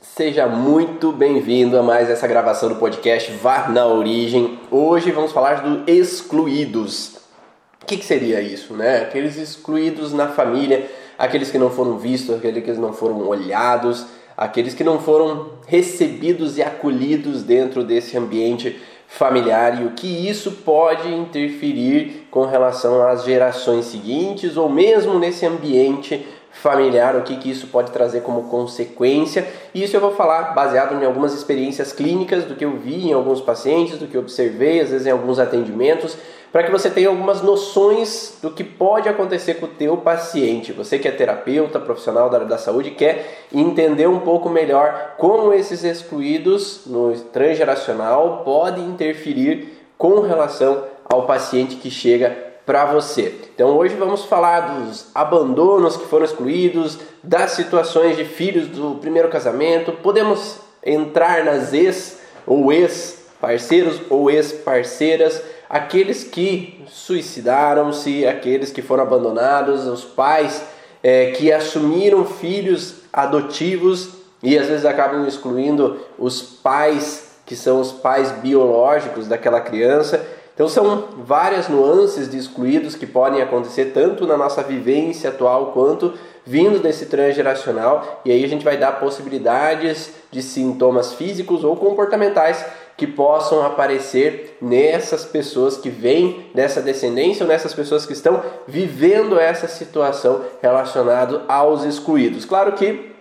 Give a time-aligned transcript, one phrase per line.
[0.00, 4.56] Seja muito bem-vindo a mais essa gravação do podcast Vá na Origem.
[4.70, 7.16] Hoje vamos falar do excluídos.
[7.82, 8.98] O que, que seria isso, né?
[8.98, 10.88] Aqueles excluídos na família,
[11.18, 14.06] aqueles que não foram vistos, aqueles que não foram olhados,
[14.36, 20.52] aqueles que não foram recebidos e acolhidos dentro desse ambiente familiar e o que isso
[20.52, 26.24] pode interferir com relação às gerações seguintes ou mesmo nesse ambiente
[26.60, 29.46] familiar, o que, que isso pode trazer como consequência.
[29.72, 33.12] E isso eu vou falar baseado em algumas experiências clínicas, do que eu vi em
[33.12, 36.16] alguns pacientes, do que observei, às vezes em alguns atendimentos,
[36.50, 40.72] para que você tenha algumas noções do que pode acontecer com o teu paciente.
[40.72, 45.52] Você que é terapeuta, profissional da área da saúde, quer entender um pouco melhor como
[45.52, 53.34] esses excluídos no transgeracional podem interferir com relação ao paciente que chega para você.
[53.54, 59.30] Então hoje vamos falar dos abandonos que foram excluídos, das situações de filhos do primeiro
[59.30, 59.92] casamento.
[59.92, 68.82] Podemos entrar nas ex ou ex parceiros ou ex parceiras, aqueles que suicidaram-se, aqueles que
[68.82, 70.62] foram abandonados, os pais
[71.02, 74.10] é, que assumiram filhos adotivos
[74.42, 80.22] e às vezes acabam excluindo os pais que são os pais biológicos daquela criança
[80.58, 86.14] então são várias nuances de excluídos que podem acontecer tanto na nossa vivência atual quanto
[86.44, 92.66] vindo desse transgeracional, e aí a gente vai dar possibilidades de sintomas físicos ou comportamentais
[92.96, 99.38] que possam aparecer nessas pessoas que vêm dessa descendência ou nessas pessoas que estão vivendo
[99.38, 102.44] essa situação relacionada aos excluídos.
[102.44, 103.12] Claro que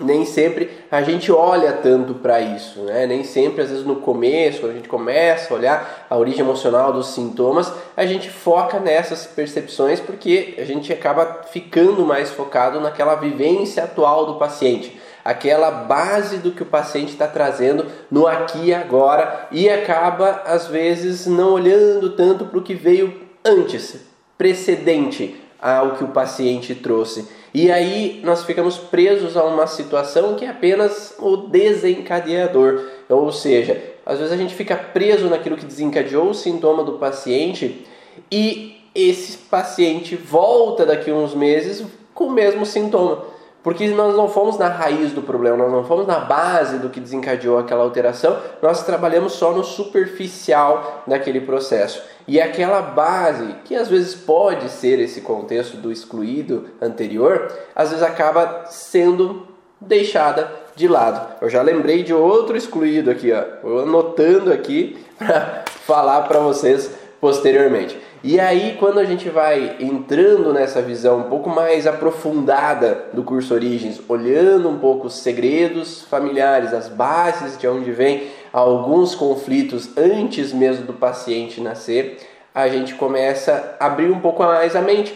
[0.00, 3.06] nem sempre a gente olha tanto para isso, né?
[3.06, 6.92] Nem sempre, às vezes no começo, quando a gente começa a olhar a origem emocional
[6.92, 13.14] dos sintomas, a gente foca nessas percepções porque a gente acaba ficando mais focado naquela
[13.14, 18.74] vivência atual do paciente, aquela base do que o paciente está trazendo no aqui e
[18.74, 23.96] agora e acaba às vezes não olhando tanto para o que veio antes,
[24.36, 27.26] precedente ao que o paciente trouxe.
[27.58, 32.82] E aí nós ficamos presos a uma situação que é apenas o desencadeador.
[33.08, 37.86] Ou seja, às vezes a gente fica preso naquilo que desencadeou o sintoma do paciente
[38.30, 43.24] e esse paciente volta daqui a uns meses com o mesmo sintoma.
[43.66, 47.00] Porque nós não fomos na raiz do problema, nós não fomos na base do que
[47.00, 52.00] desencadeou aquela alteração, nós trabalhamos só no superficial daquele processo.
[52.28, 58.04] E aquela base, que às vezes pode ser esse contexto do excluído anterior, às vezes
[58.04, 59.48] acaba sendo
[59.80, 61.26] deixada de lado.
[61.40, 63.80] Eu já lembrei de outro excluído aqui, ó.
[63.82, 66.88] Anotando aqui para falar para vocês
[67.20, 67.98] posteriormente.
[68.24, 73.52] E aí, quando a gente vai entrando nessa visão um pouco mais aprofundada do curso
[73.52, 80.52] Origens, olhando um pouco os segredos familiares, as bases de onde vem alguns conflitos antes
[80.52, 82.18] mesmo do paciente nascer,
[82.54, 85.14] a gente começa a abrir um pouco mais a mente,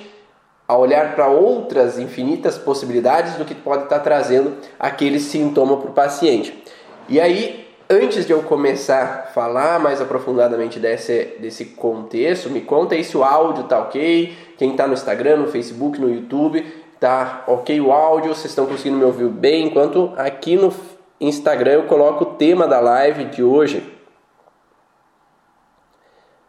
[0.68, 5.94] a olhar para outras infinitas possibilidades do que pode estar trazendo aquele sintoma para o
[5.94, 6.62] paciente.
[7.08, 7.59] E aí,
[7.90, 13.16] antes de eu começar a falar mais aprofundadamente desse, desse contexto, me conta aí se
[13.16, 16.64] o áudio tá ok, quem está no Instagram, no Facebook, no YouTube,
[17.00, 20.72] tá ok o áudio, vocês estão conseguindo me ouvir bem, enquanto aqui no
[21.20, 23.98] Instagram eu coloco o tema da live de hoje.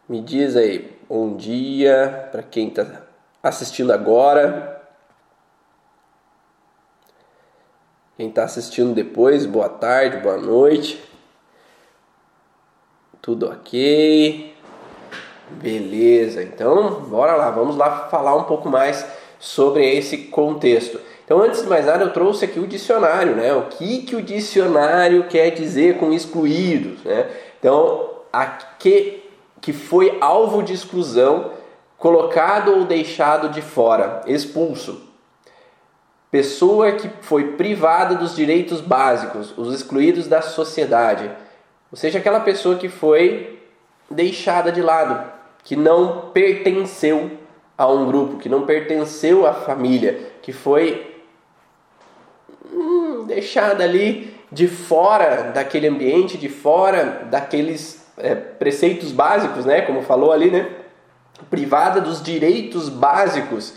[0.08, 2.86] Me diz aí, bom dia para quem está
[3.42, 4.80] assistindo agora.
[8.16, 11.11] Quem está assistindo depois, boa tarde, boa noite.
[13.22, 14.56] Tudo ok?
[15.52, 19.06] Beleza, então bora lá, vamos lá falar um pouco mais
[19.40, 21.00] sobre esse contexto.
[21.24, 23.54] Então, antes de mais nada, eu trouxe aqui o dicionário, né?
[23.54, 27.30] O que, que o dicionário quer dizer com excluídos, né?
[27.60, 29.24] Então, aqui
[29.62, 31.52] que foi alvo de exclusão,
[31.98, 35.00] colocado ou deixado de fora, expulso.
[36.32, 41.30] Pessoa que foi privada dos direitos básicos, os excluídos da sociedade.
[41.92, 43.60] Ou seja, aquela pessoa que foi
[44.10, 45.30] deixada de lado,
[45.64, 47.32] que não pertenceu
[47.78, 51.22] a um grupo, que não pertenceu à família, que foi
[52.72, 59.82] hum, deixada ali de fora daquele ambiente, de fora daqueles é, preceitos básicos, né?
[59.82, 60.70] Como falou ali, né?
[61.50, 63.74] Privada dos direitos básicos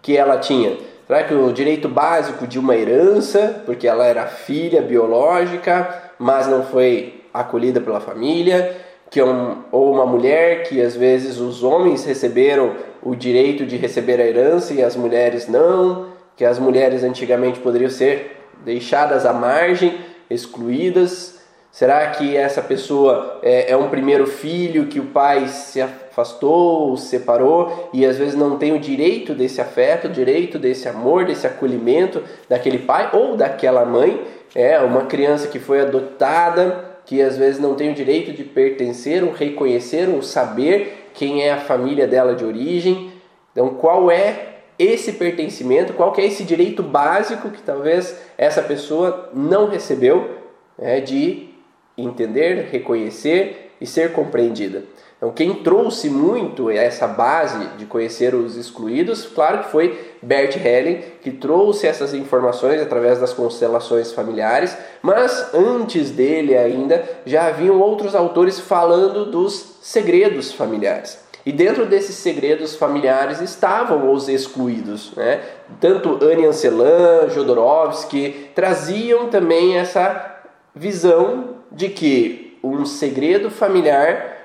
[0.00, 0.76] que ela tinha.
[1.06, 6.64] Será que o direito básico de uma herança, porque ela era filha biológica, mas não
[6.64, 8.76] foi acolhida pela família,
[9.10, 13.76] que é um, ou uma mulher que às vezes os homens receberam o direito de
[13.76, 19.32] receber a herança e as mulheres não, que as mulheres antigamente poderiam ser deixadas à
[19.32, 19.94] margem
[20.28, 21.38] excluídas?
[21.70, 27.90] Será que essa pessoa é, é, um primeiro filho que o pai se afastou, separou
[27.92, 32.22] e às vezes não tem o direito desse afeto, o direito desse amor, desse acolhimento
[32.48, 34.20] daquele pai ou daquela mãe?
[34.54, 39.24] É uma criança que foi adotada, que às vezes não tem o direito de pertencer,
[39.24, 43.10] ou reconhecer, ou saber quem é a família dela de origem.
[43.50, 49.30] Então, qual é esse pertencimento, qual que é esse direito básico que talvez essa pessoa
[49.32, 50.36] não recebeu
[50.78, 51.48] é, de
[51.96, 54.84] entender, reconhecer e ser compreendida.
[55.18, 61.02] Então, quem trouxe muito essa base de conhecer os excluídos, claro que foi Bert Helling,
[61.20, 68.14] que trouxe essas informações através das constelações familiares, mas antes dele ainda já haviam outros
[68.14, 71.18] autores falando dos segredos familiares.
[71.44, 75.40] E dentro desses segredos familiares estavam os excluídos, né?
[75.80, 80.42] Tanto Anne Ancelan, Jodorowsky traziam também essa
[80.74, 84.37] visão de que um segredo familiar,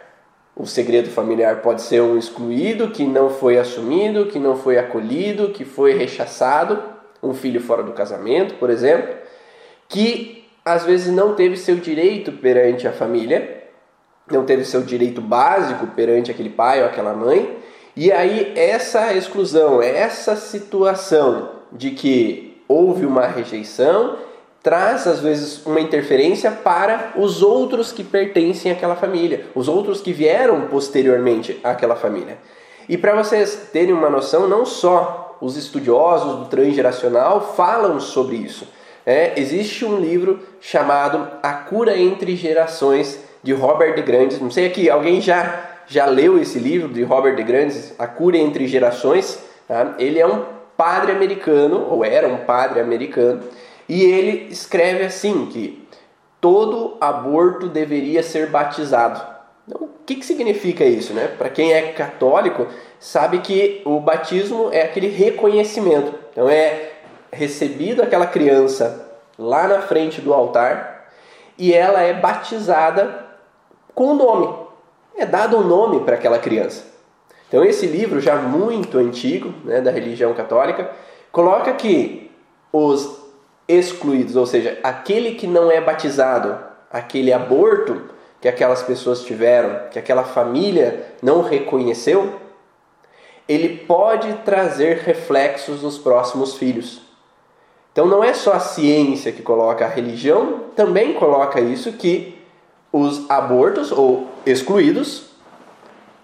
[0.56, 5.50] o segredo familiar pode ser um excluído que não foi assumido, que não foi acolhido,
[5.50, 6.82] que foi rechaçado,
[7.22, 9.16] um filho fora do casamento, por exemplo,
[9.90, 13.64] que às vezes não teve seu direito perante a família,
[14.32, 17.58] não teve seu direito básico perante aquele pai ou aquela mãe,
[17.96, 24.18] e aí essa exclusão, essa situação de que houve uma rejeição
[24.64, 30.14] traz às vezes uma interferência para os outros que pertencem àquela família, os outros que
[30.14, 32.38] vieram posteriormente àquela família.
[32.88, 38.68] E para vocês terem uma noção, não só os estudiosos do transgeracional falam sobre isso.
[39.06, 44.40] É, existe um livro chamado A Cura entre Gerações de Robert de Grandes.
[44.40, 48.38] Não sei aqui, alguém já já leu esse livro de Robert de Grandes, A Cura
[48.38, 49.44] entre Gerações?
[49.68, 49.96] Tá?
[50.00, 50.44] Ele é um
[50.78, 53.42] padre americano, ou era um padre americano,
[53.94, 55.88] e ele escreve assim que
[56.42, 59.24] todo aborto deveria ser batizado.
[59.68, 61.14] Então, o que, que significa isso?
[61.14, 61.28] Né?
[61.28, 62.66] Para quem é católico,
[63.00, 66.12] sabe que o batismo é aquele reconhecimento.
[66.32, 66.90] Então é
[67.32, 71.12] recebido aquela criança lá na frente do altar
[71.56, 73.28] e ela é batizada
[73.94, 74.56] com o nome.
[75.16, 76.84] É dado um nome para aquela criança.
[77.48, 80.90] Então esse livro já muito antigo, né, da religião católica,
[81.32, 82.32] coloca que
[82.72, 83.23] os
[83.68, 86.58] excluídos, ou seja, aquele que não é batizado,
[86.92, 88.10] aquele aborto
[88.42, 92.42] que aquelas pessoas tiveram, que aquela família não reconheceu,
[93.48, 97.02] ele pode trazer reflexos nos próximos filhos.
[97.92, 102.38] Então não é só a ciência que coloca, a religião também coloca isso que
[102.92, 105.28] os abortos ou excluídos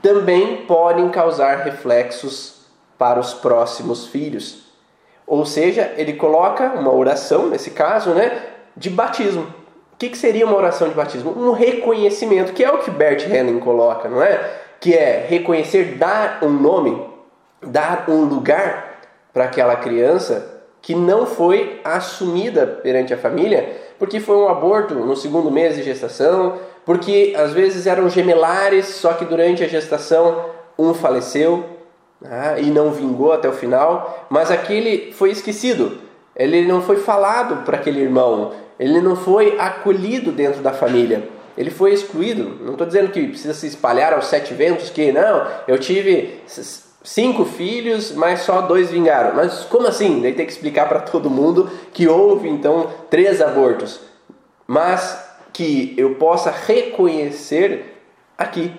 [0.02, 2.62] também podem causar reflexos
[2.98, 4.69] para os próximos filhos.
[5.30, 8.42] Ou seja, ele coloca uma oração, nesse caso, né,
[8.76, 9.44] de batismo.
[9.94, 11.32] O que, que seria uma oração de batismo?
[11.38, 14.40] Um reconhecimento, que é o que Bert Helling coloca, não é?
[14.80, 17.00] Que é reconhecer, dar um nome,
[17.62, 24.36] dar um lugar para aquela criança que não foi assumida perante a família, porque foi
[24.36, 29.64] um aborto no segundo mês de gestação, porque às vezes eram gemelares, só que durante
[29.64, 30.46] a gestação
[30.76, 31.64] um faleceu,
[32.24, 35.98] ah, e não vingou até o final, mas aquele foi esquecido.
[36.36, 41.28] Ele não foi falado para aquele irmão, ele não foi acolhido dentro da família.
[41.58, 42.58] Ele foi excluído.
[42.64, 46.40] Não estou dizendo que precisa se espalhar aos sete ventos, que não, eu tive
[47.04, 49.36] cinco filhos, mas só dois vingaram.
[49.36, 50.22] Mas como assim?
[50.22, 54.00] Daí tem que explicar para todo mundo que houve então três abortos.
[54.66, 58.02] Mas que eu possa reconhecer
[58.38, 58.74] aqui,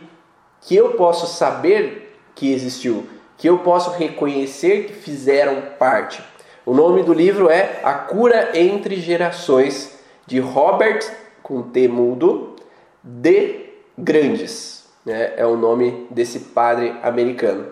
[0.63, 3.07] que eu posso saber que existiu
[3.41, 6.23] que eu posso reconhecer que fizeram parte.
[6.67, 11.01] O nome do livro é A Cura entre Gerações, de Robert,
[11.43, 12.55] com T mudo,
[13.03, 14.85] de Grandes.
[15.07, 15.33] Né?
[15.39, 17.69] É o nome desse padre americano.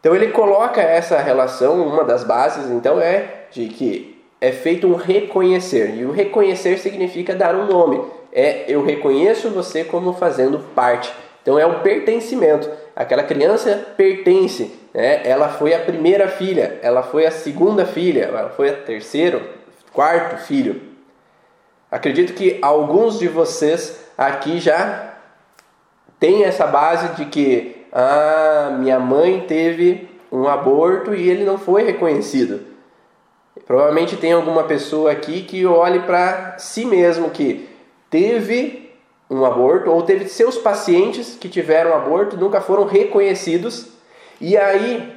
[0.00, 4.96] Então ele coloca essa relação, uma das bases, então é de que é feito um
[4.96, 5.94] reconhecer.
[5.94, 8.04] E o reconhecer significa dar um nome.
[8.32, 11.12] É eu reconheço você como fazendo parte.
[11.42, 12.68] Então é um pertencimento.
[12.96, 14.79] Aquela criança pertence.
[14.92, 15.26] Né?
[15.26, 19.42] Ela foi a primeira filha, ela foi a segunda filha, ela foi a terceiro,
[19.92, 20.80] quarto filho.
[21.90, 25.14] Acredito que alguns de vocês aqui já
[26.18, 31.82] têm essa base de que ah, minha mãe teve um aborto e ele não foi
[31.82, 32.60] reconhecido.
[33.66, 37.68] Provavelmente tem alguma pessoa aqui que olhe para si mesmo que
[38.08, 38.90] teve
[39.28, 43.86] um aborto, ou teve seus pacientes que tiveram aborto nunca foram reconhecidos,
[44.40, 45.16] e aí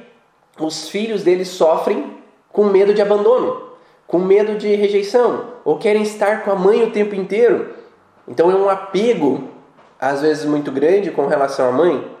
[0.58, 2.18] os filhos deles sofrem
[2.52, 3.70] com medo de abandono,
[4.06, 7.74] com medo de rejeição, ou querem estar com a mãe o tempo inteiro.
[8.28, 9.48] Então é um apego,
[9.98, 12.12] às vezes muito grande, com relação à mãe.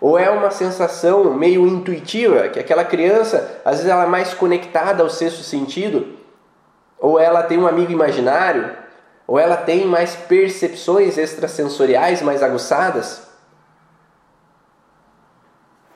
[0.00, 5.02] Ou é uma sensação meio intuitiva, que aquela criança, às vezes ela é mais conectada
[5.02, 6.14] ao sexto sentido,
[6.98, 8.70] ou ela tem um amigo imaginário,
[9.26, 13.29] ou ela tem mais percepções extrasensoriais mais aguçadas.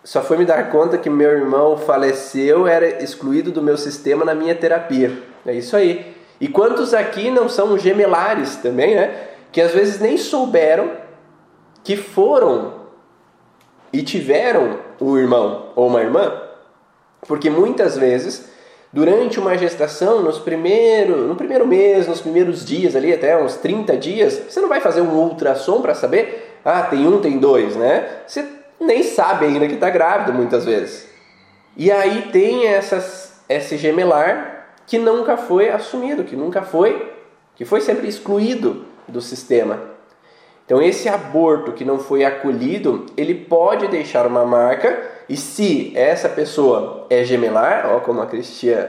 [0.05, 4.35] Só foi me dar conta que meu irmão faleceu, era excluído do meu sistema na
[4.35, 5.19] minha terapia.
[5.47, 6.15] É isso aí.
[6.39, 9.15] E quantos aqui não são gemelares também, né?
[9.51, 10.91] Que às vezes nem souberam
[11.83, 12.85] que foram
[13.93, 16.41] e tiveram um irmão ou uma irmã,
[17.27, 18.53] porque muitas vezes
[18.93, 23.97] durante uma gestação, nos primeiro, no primeiro mês, nos primeiros dias ali, até uns 30
[23.97, 28.09] dias, você não vai fazer um ultrassom para saber, ah, tem um, tem dois, né?
[28.27, 28.45] Você
[28.81, 31.09] nem sabe ainda que está grávido muitas vezes.
[31.77, 37.13] E aí tem essas, esse gemelar que nunca foi assumido, que nunca foi,
[37.57, 39.81] que foi sempre excluído do sistema.
[40.65, 46.29] Então esse aborto que não foi acolhido, ele pode deixar uma marca e se essa
[46.29, 48.89] pessoa é gemelar, ó, como a Cristiane,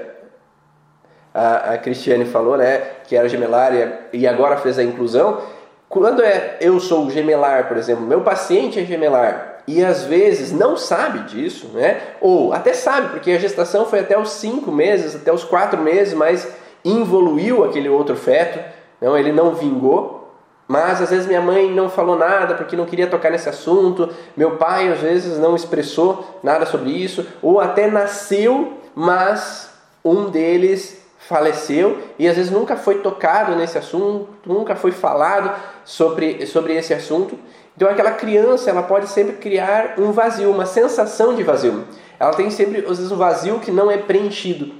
[1.34, 2.78] a, a Cristiane falou, né,
[3.08, 5.42] que era gemelar e, e agora fez a inclusão,
[5.90, 10.78] quando é eu sou gemelar, por exemplo, meu paciente é gemelar e às vezes não
[10.78, 12.02] sabe disso, né?
[12.22, 16.14] Ou até sabe, porque a gestação foi até os 5 meses, até os 4 meses,
[16.14, 16.48] mas
[16.84, 18.60] involuiu aquele outro feto,
[19.02, 20.24] não, ele não vingou.
[20.68, 24.58] Mas às vezes minha mãe não falou nada porque não queria tocar nesse assunto, meu
[24.58, 29.70] pai às vezes não expressou nada sobre isso, ou até nasceu, mas
[30.04, 35.52] um deles faleceu e às vezes nunca foi tocado nesse assunto, nunca foi falado
[35.84, 37.38] sobre, sobre esse assunto.
[37.76, 41.84] Então aquela criança ela pode sempre criar um vazio, uma sensação de vazio.
[42.20, 44.74] Ela tem sempre às vezes um vazio que não é preenchido.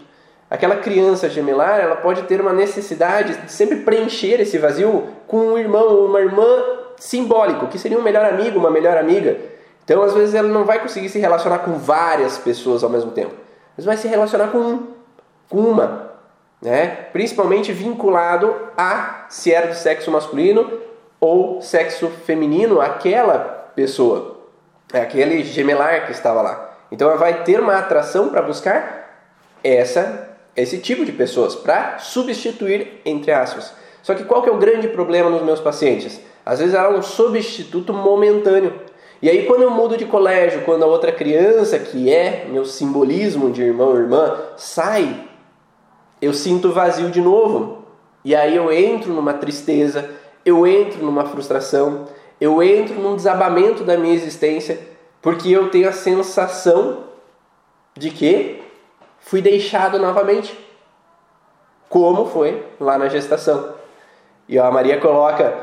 [0.50, 5.58] Aquela criança gemelar, ela pode ter uma necessidade de sempre preencher esse vazio com um
[5.58, 6.46] irmão ou uma irmã
[6.98, 9.38] simbólico, que seria um melhor amigo, uma melhor amiga.
[9.84, 13.34] Então, às vezes, ela não vai conseguir se relacionar com várias pessoas ao mesmo tempo.
[13.76, 14.84] Mas vai se relacionar com,
[15.50, 16.12] com uma,
[16.62, 16.88] né?
[17.12, 20.72] Principalmente vinculado a se era do sexo masculino
[21.26, 23.40] ou sexo feminino, aquela
[23.76, 24.42] pessoa,
[24.94, 26.78] aquele gemelar que estava lá.
[26.92, 29.26] Então, ela vai ter uma atração para buscar
[29.64, 33.74] essa esse tipo de pessoas para substituir entre aspas.
[34.02, 36.22] Só que qual que é o grande problema nos meus pacientes?
[36.46, 38.74] Às vezes ela é um substituto momentâneo.
[39.22, 43.52] E aí quando eu mudo de colégio, quando a outra criança, que é meu simbolismo
[43.52, 45.28] de irmão ou irmã, sai,
[46.22, 47.84] eu sinto vazio de novo.
[48.24, 50.10] E aí eu entro numa tristeza,
[50.46, 52.06] eu entro numa frustração,
[52.40, 54.80] eu entro num desabamento da minha existência,
[55.22, 57.06] porque eu tenho a sensação
[57.98, 58.62] de que
[59.20, 60.58] fui deixado novamente,
[61.90, 63.74] como foi lá na gestação.
[64.48, 65.58] E a Maria coloca,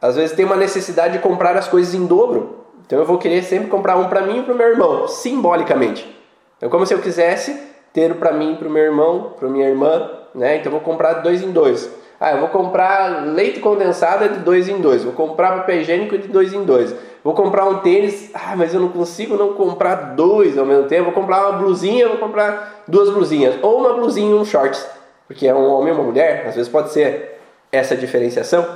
[0.00, 3.42] às vezes tem uma necessidade de comprar as coisas em dobro, então eu vou querer
[3.42, 6.16] sempre comprar um para mim e para o meu irmão, simbolicamente.
[6.56, 7.60] Então, como se eu quisesse
[7.92, 10.56] ter para mim, para o meu irmão, para minha irmã, né?
[10.56, 11.90] Então eu vou comprar dois em dois.
[12.20, 15.04] Ah, eu vou comprar leite condensado de dois em dois.
[15.04, 16.94] Vou comprar papel higiênico de dois em dois.
[17.22, 18.30] Vou comprar um tênis.
[18.34, 21.04] Ah, mas eu não consigo não comprar dois ao mesmo tempo.
[21.04, 23.54] Vou comprar uma blusinha, vou comprar duas blusinhas.
[23.62, 24.84] Ou uma blusinha e um shorts.
[25.28, 26.46] Porque é um homem e uma mulher.
[26.48, 27.38] Às vezes pode ser
[27.70, 28.66] essa diferenciação.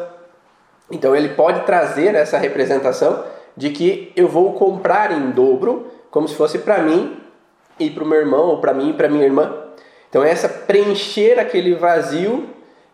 [0.89, 3.25] Então ele pode trazer essa representação
[3.57, 7.17] de que eu vou comprar em dobro, como se fosse para mim
[7.79, 9.53] e para o meu irmão, ou para mim e para minha irmã.
[10.09, 12.47] Então essa preencher aquele vazio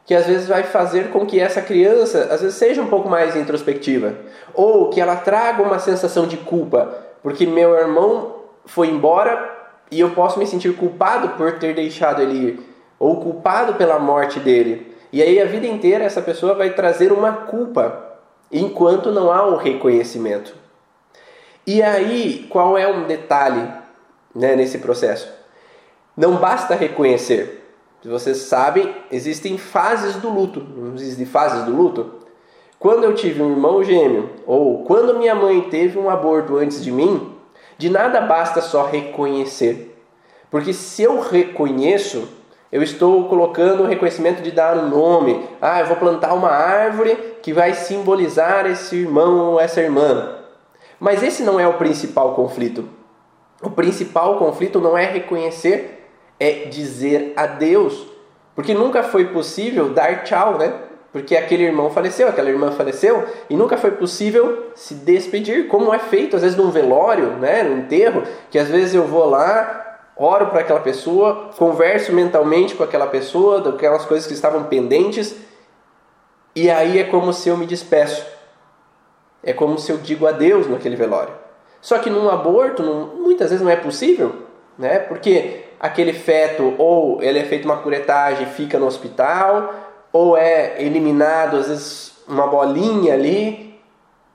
[0.09, 3.37] que às vezes vai fazer com que essa criança às vezes seja um pouco mais
[3.37, 4.15] introspectiva
[4.55, 9.55] ou que ela traga uma sensação de culpa, porque meu irmão foi embora
[9.91, 12.61] e eu posso me sentir culpado por ter deixado ele ir
[12.99, 14.97] ou culpado pela morte dele.
[15.13, 18.17] E aí a vida inteira essa pessoa vai trazer uma culpa
[18.51, 20.55] enquanto não há o reconhecimento.
[21.67, 23.71] E aí, qual é um detalhe
[24.35, 25.31] né, nesse processo?
[26.17, 27.58] Não basta reconhecer.
[28.01, 30.65] Se vocês sabem, existem fases do luto.
[30.95, 32.15] Existem fases do luto?
[32.79, 36.93] Quando eu tive um irmão gêmeo, ou quando minha mãe teve um aborto antes de
[36.93, 37.35] mim,
[37.77, 39.97] de nada basta só reconhecer.
[40.49, 42.29] Porque se eu reconheço,
[42.71, 45.49] eu estou colocando o reconhecimento de dar um nome.
[45.61, 50.37] Ah, eu vou plantar uma árvore que vai simbolizar esse irmão ou essa irmã.
[51.01, 52.89] Mas esse não é o principal conflito.
[53.61, 55.98] O principal conflito não é reconhecer
[56.39, 58.07] é dizer adeus,
[58.55, 60.73] porque nunca foi possível dar tchau, né?
[61.13, 65.99] Porque aquele irmão faleceu, aquela irmã faleceu e nunca foi possível se despedir, como é
[65.99, 70.47] feito às vezes num velório, né, num enterro, que às vezes eu vou lá, oro
[70.49, 75.35] para aquela pessoa, converso mentalmente com aquela pessoa, daquelas coisas que estavam pendentes,
[76.55, 78.27] e aí é como se eu me despeço.
[79.43, 81.33] É como se eu digo adeus naquele velório.
[81.81, 84.35] Só que num aborto, muitas vezes não é possível,
[84.77, 84.99] né?
[84.99, 89.75] Porque aquele feto ou ele é feito uma curetagem, fica no hospital,
[90.13, 93.79] ou é eliminado às vezes uma bolinha ali,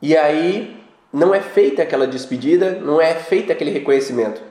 [0.01, 0.77] e aí
[1.11, 4.41] não é feita aquela despedida, não é feito aquele reconhecimento.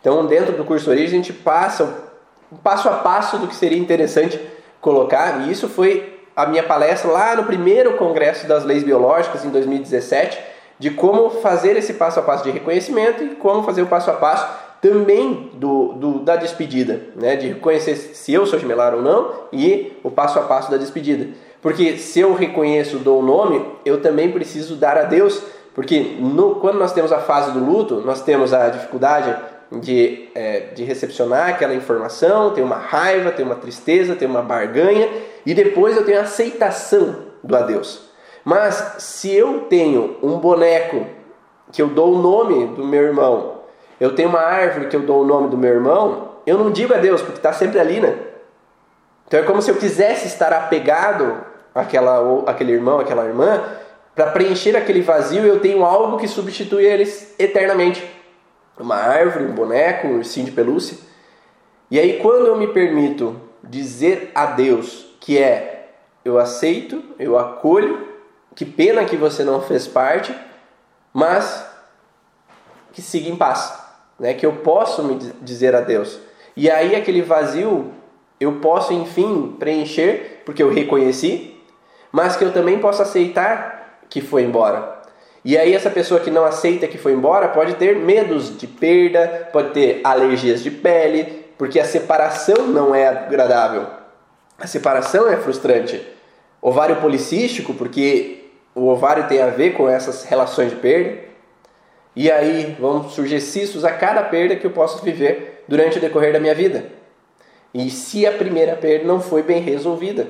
[0.00, 2.10] Então, dentro do curso Origem, a gente passa
[2.50, 4.40] um passo a passo do que seria interessante
[4.80, 9.50] colocar, e isso foi a minha palestra lá no primeiro Congresso das Leis Biológicas, em
[9.50, 10.38] 2017,
[10.78, 14.14] de como fazer esse passo a passo de reconhecimento e como fazer o passo a
[14.14, 14.48] passo
[14.80, 17.36] também do, do, da despedida, né?
[17.36, 21.28] de reconhecer se eu sou gemelar ou não e o passo a passo da despedida.
[21.60, 25.42] Porque se eu reconheço, dou o nome, eu também preciso dar a Deus,
[25.74, 29.36] porque no, quando nós temos a fase do luto, nós temos a dificuldade
[29.70, 35.08] de, é, de recepcionar aquela informação, tem uma raiva, tem uma tristeza, tem uma barganha,
[35.44, 38.08] e depois eu tenho a aceitação do adeus.
[38.42, 41.06] Mas se eu tenho um boneco
[41.70, 43.59] que eu dou o nome do meu irmão,
[44.00, 46.94] eu tenho uma árvore que eu dou o nome do meu irmão, eu não digo
[46.94, 48.18] adeus, porque está sempre ali, né?
[49.26, 52.18] Então é como se eu quisesse estar apegado àquela,
[52.50, 53.62] àquele irmão, àquela irmã,
[54.14, 58.04] para preencher aquele vazio eu tenho algo que substitui eles eternamente.
[58.78, 60.96] Uma árvore, um boneco, um ursinho de pelúcia.
[61.90, 65.90] E aí quando eu me permito dizer adeus, que é
[66.24, 68.08] eu aceito, eu acolho,
[68.54, 70.34] que pena que você não fez parte,
[71.12, 71.66] mas
[72.92, 73.79] que siga em paz
[74.20, 74.34] né?
[74.34, 76.20] Que eu posso me dizer a Deus.
[76.56, 77.92] E aí aquele vazio
[78.38, 81.56] eu posso enfim preencher porque eu reconheci,
[82.12, 85.00] mas que eu também posso aceitar que foi embora.
[85.44, 89.48] E aí essa pessoa que não aceita que foi embora pode ter medos de perda,
[89.52, 93.86] pode ter alergias de pele, porque a separação não é agradável.
[94.58, 96.06] A separação é frustrante.
[96.60, 101.29] Ovário policístico, porque o ovário tem a ver com essas relações de perda.
[102.14, 106.32] E aí vão surgir cistos a cada perda que eu posso viver durante o decorrer
[106.32, 106.86] da minha vida.
[107.72, 110.26] E se a primeira perda não foi bem resolvida.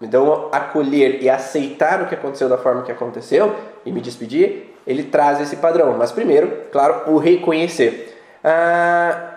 [0.00, 3.54] Então, acolher e aceitar o que aconteceu da forma que aconteceu
[3.86, 5.96] e me despedir, ele traz esse padrão.
[5.96, 8.18] Mas primeiro, claro, o reconhecer.
[8.42, 9.34] Ah,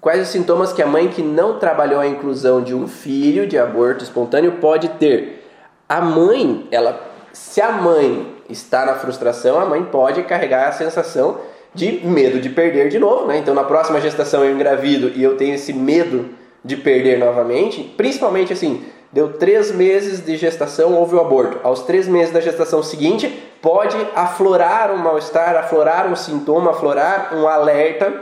[0.00, 3.56] quais os sintomas que a mãe que não trabalhou a inclusão de um filho de
[3.56, 5.48] aborto espontâneo pode ter?
[5.88, 7.00] A mãe, ela,
[7.32, 11.38] se a mãe está na frustração, a mãe pode carregar a sensação
[11.74, 13.38] de medo de perder de novo, né?
[13.38, 16.30] Então, na próxima gestação eu engravido e eu tenho esse medo
[16.64, 21.58] de perder novamente, principalmente assim, deu três meses de gestação, houve o aborto.
[21.62, 23.28] Aos três meses da gestação seguinte,
[23.62, 28.12] pode aflorar um mal-estar, aflorar um sintoma, aflorar um alerta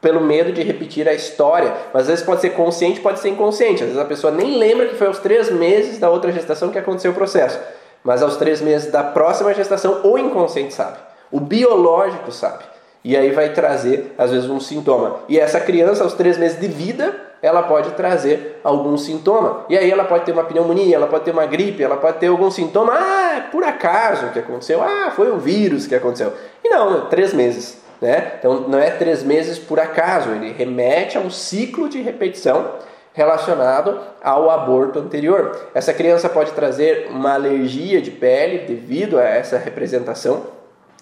[0.00, 1.72] pelo medo de repetir a história.
[1.92, 3.82] Mas às vezes pode ser consciente, pode ser inconsciente.
[3.82, 6.78] Às vezes a pessoa nem lembra que foi aos três meses da outra gestação que
[6.78, 7.58] aconteceu o processo.
[8.04, 10.98] Mas aos três meses da próxima gestação, o inconsciente sabe.
[11.32, 12.62] O biológico sabe.
[13.02, 15.16] E aí vai trazer, às vezes, um sintoma.
[15.28, 19.64] E essa criança, aos três meses de vida, ela pode trazer algum sintoma.
[19.68, 22.28] E aí ela pode ter uma pneumonia, ela pode ter uma gripe, ela pode ter
[22.28, 22.92] algum sintoma.
[22.94, 24.82] Ah, é por acaso que aconteceu.
[24.82, 26.32] Ah, foi o vírus que aconteceu.
[26.62, 27.82] E não, é três meses.
[28.00, 28.32] Né?
[28.38, 32.72] Então não é três meses por acaso, ele remete a um ciclo de repetição
[33.14, 35.56] relacionado ao aborto anterior.
[35.72, 40.42] Essa criança pode trazer uma alergia de pele devido a essa representação.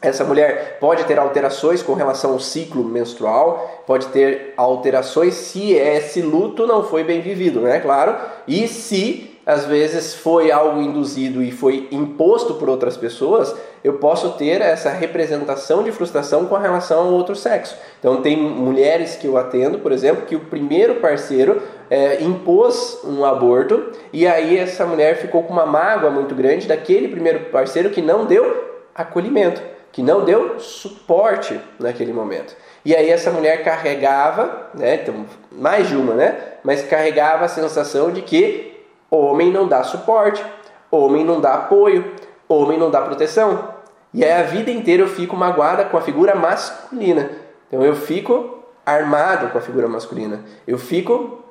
[0.01, 6.21] Essa mulher pode ter alterações com relação ao ciclo menstrual, pode ter alterações se esse
[6.21, 7.81] luto não foi bem vivido, né?
[7.81, 8.17] Claro.
[8.47, 14.31] E se às vezes foi algo induzido e foi imposto por outras pessoas, eu posso
[14.33, 17.77] ter essa representação de frustração com relação ao outro sexo.
[17.99, 21.61] Então, tem mulheres que eu atendo, por exemplo, que o primeiro parceiro
[21.93, 27.07] é, impôs um aborto e aí essa mulher ficou com uma mágoa muito grande daquele
[27.07, 29.61] primeiro parceiro que não deu acolhimento,
[29.93, 32.57] que não deu suporte naquele momento.
[32.83, 38.11] E aí essa mulher carregava, né, então, mais de uma, né, mas carregava a sensação
[38.11, 38.73] de que
[39.11, 40.43] Homem não dá suporte,
[40.91, 42.15] homem não dá apoio,
[42.49, 43.69] homem não dá proteção.
[44.15, 47.31] E aí a vida inteira eu fico magoada com a figura masculina.
[47.69, 50.43] Então eu fico armado com a figura masculina.
[50.67, 51.43] Eu fico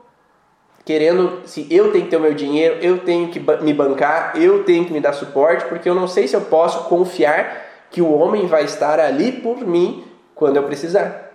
[0.86, 4.64] querendo, se eu tenho que ter o meu dinheiro, eu tenho que me bancar, eu
[4.64, 8.12] tenho que me dar suporte, porque eu não sei se eu posso confiar que o
[8.12, 11.30] homem vai estar ali por mim quando eu precisar.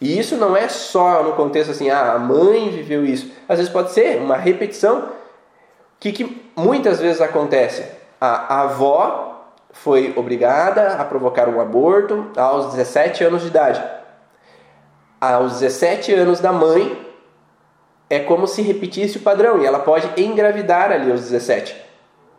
[0.00, 3.30] E isso não é só no contexto assim, ah, a mãe viveu isso.
[3.48, 5.08] Às vezes pode ser uma repetição
[6.04, 7.82] que, que muitas vezes acontece?
[8.20, 13.82] A, a avó foi obrigada a provocar um aborto aos 17 anos de idade.
[15.18, 17.03] aos 17 anos da mãe,
[18.08, 21.74] é como se repetisse o padrão e ela pode engravidar ali aos 17.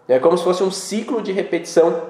[0.08, 2.04] É como se fosse um ciclo de repetição.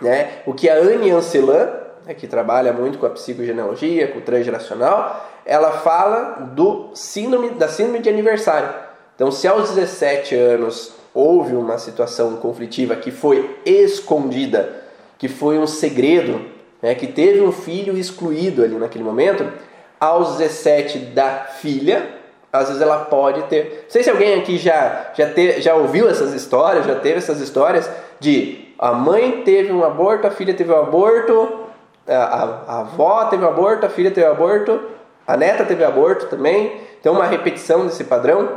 [0.00, 0.42] Né?
[0.46, 1.70] O que a Anne Ancelan,
[2.06, 7.68] né, que trabalha muito com a psicogenealogia, com o transgeracional, ela fala do síndrome, da
[7.68, 8.68] síndrome de aniversário.
[9.14, 14.84] Então, se aos 17 anos houve uma situação conflitiva que foi escondida,
[15.18, 16.40] que foi um segredo,
[16.80, 19.50] né, que teve um filho excluído ali naquele momento,
[19.98, 22.17] aos 17 da filha,
[22.52, 23.82] às vezes ela pode ter.
[23.84, 27.40] Não sei se alguém aqui já, já, te, já ouviu essas histórias, já teve essas
[27.40, 31.66] histórias de a mãe teve um aborto, a filha teve um aborto,
[32.06, 32.42] a, a,
[32.76, 34.80] a avó teve um aborto, a filha teve um aborto,
[35.26, 36.80] a neta teve um aborto também.
[37.00, 38.48] Então, uma repetição desse padrão.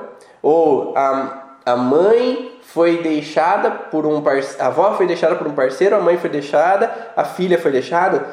[0.41, 5.53] Ou a, a mãe foi deixada por um parceiro, a avó foi deixada por um
[5.53, 8.25] parceiro, a mãe foi deixada, a filha foi deixada.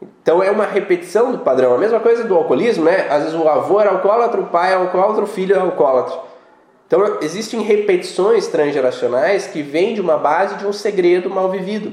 [0.00, 1.74] Então é uma repetição do padrão.
[1.74, 3.08] A mesma coisa do alcoolismo, né?
[3.10, 6.18] Às vezes o avô era alcoólatra, o pai é alcoólatra, o filho é alcoólatra.
[6.86, 11.92] Então existem repetições transgeracionais que vêm de uma base de um segredo mal vivido.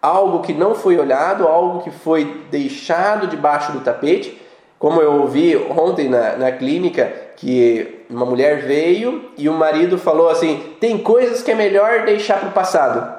[0.00, 4.40] Algo que não foi olhado, algo que foi deixado debaixo do tapete.
[4.78, 10.28] Como eu ouvi ontem na, na clínica, que uma mulher veio e o marido falou
[10.28, 13.15] assim: tem coisas que é melhor deixar para o passado.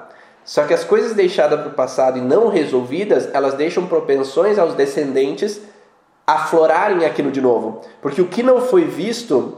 [0.48, 4.76] Só que as coisas deixadas para o passado e não resolvidas, elas deixam propensões aos
[4.76, 5.60] descendentes
[6.26, 7.82] aflorarem aquilo de novo.
[8.02, 9.58] Porque o que não foi visto,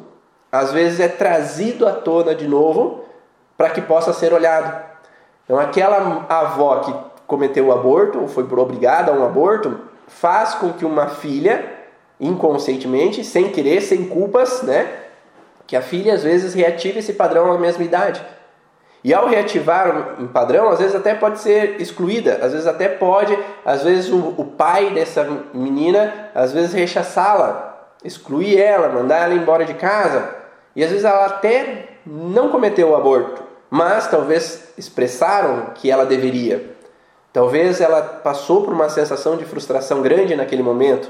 [0.52, 3.06] às vezes é trazido à tona de novo
[3.56, 4.84] para que possa ser olhado.
[5.46, 6.94] Então, aquela avó que
[7.28, 11.72] cometeu o aborto, ou foi obrigada a um aborto, faz com que uma filha,
[12.20, 14.92] inconscientemente, sem querer, sem culpas, né?
[15.68, 18.26] Que a filha às vezes reative esse padrão à mesma idade.
[19.04, 23.38] E ao reativar um padrão, às vezes até pode ser excluída, às vezes até pode,
[23.66, 29.64] às vezes o, o pai dessa menina, às vezes rechaçá-la, excluir ela, mandar ela embora
[29.64, 30.36] de casa.
[30.76, 36.78] E às vezes ela até não cometeu o aborto, mas talvez expressaram que ela deveria.
[37.32, 41.10] Talvez ela passou por uma sensação de frustração grande naquele momento.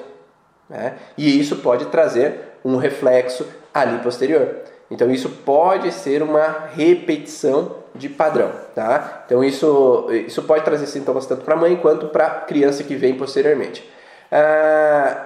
[0.70, 0.96] Né?
[1.18, 4.56] E isso pode trazer um reflexo ali posterior.
[4.90, 9.24] Então isso pode ser uma repetição de padrão, tá?
[9.26, 12.96] Então isso, isso pode trazer sintomas tanto para a mãe quanto para a criança que
[12.96, 13.88] vem posteriormente.
[14.32, 15.26] Ah,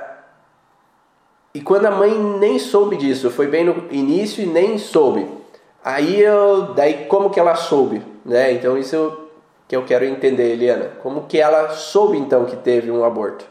[1.54, 5.30] e quando a mãe nem soube disso, foi bem no início e nem soube.
[5.84, 8.52] Aí eu, daí como que ela soube, né?
[8.54, 9.20] Então isso
[9.68, 10.92] que eu quero entender, Eliana.
[11.02, 13.46] Como que ela soube então que teve um aborto?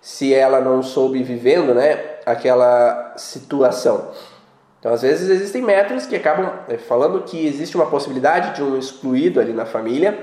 [0.00, 4.10] Se ela não soube vivendo, né, aquela situação.
[4.86, 8.78] Então, às vezes, existem métodos que acabam é, falando que existe uma possibilidade de um
[8.78, 10.16] excluído ali na família,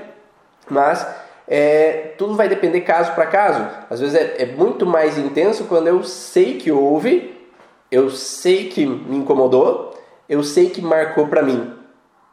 [0.70, 1.06] mas
[1.46, 3.62] é, tudo vai depender caso para caso.
[3.90, 7.46] Às vezes é, é, muito mais intenso quando eu sei que houve,
[7.90, 9.92] eu sei que me incomodou,
[10.30, 11.70] eu sei que marcou para mim.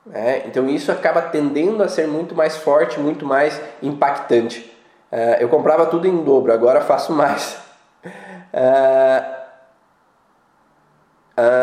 [0.05, 0.43] Né?
[0.45, 4.73] Então isso acaba tendendo a ser muito mais forte, muito mais impactante.
[5.11, 7.57] Uh, eu comprava tudo em dobro, agora faço mais.
[8.05, 9.35] Uh,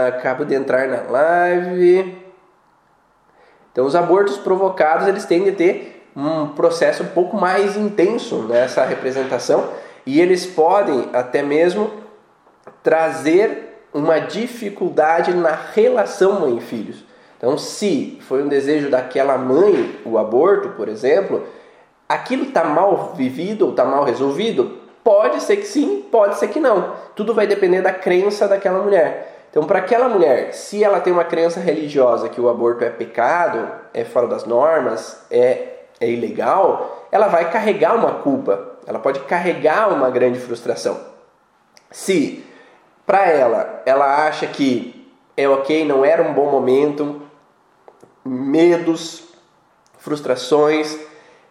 [0.08, 2.16] acabo de entrar na live.
[3.72, 8.84] Então, os abortos provocados eles tendem a ter um processo um pouco mais intenso nessa
[8.84, 9.68] representação
[10.04, 11.92] e eles podem até mesmo
[12.82, 17.04] trazer uma dificuldade na relação mãe filhos.
[17.36, 21.46] Então, se foi um desejo daquela mãe o aborto, por exemplo,
[22.08, 26.58] aquilo está mal vivido ou está mal resolvido, pode ser que sim, pode ser que
[26.58, 26.94] não.
[27.14, 29.37] Tudo vai depender da crença daquela mulher.
[29.58, 33.68] Então, para aquela mulher, se ela tem uma crença religiosa que o aborto é pecado,
[33.92, 39.92] é fora das normas, é, é ilegal, ela vai carregar uma culpa, ela pode carregar
[39.92, 41.00] uma grande frustração.
[41.90, 42.46] Se
[43.04, 47.20] para ela, ela acha que é ok, não era um bom momento,
[48.24, 49.24] medos,
[49.98, 50.96] frustrações,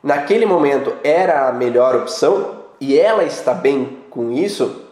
[0.02, 4.84] naquele momento era a melhor opção e ela está bem com isso,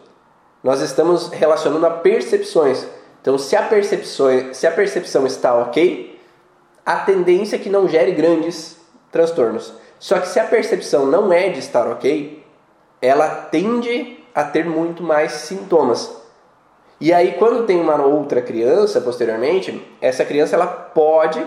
[0.62, 2.95] nós estamos relacionando a percepções.
[3.26, 6.16] Então, se a percepção, se a percepção está ok,
[6.84, 8.76] a tendência é que não gere grandes
[9.10, 9.74] transtornos.
[9.98, 12.46] Só que se a percepção não é de estar ok,
[13.02, 16.08] ela tende a ter muito mais sintomas.
[17.00, 21.44] E aí, quando tem uma outra criança posteriormente, essa criança ela pode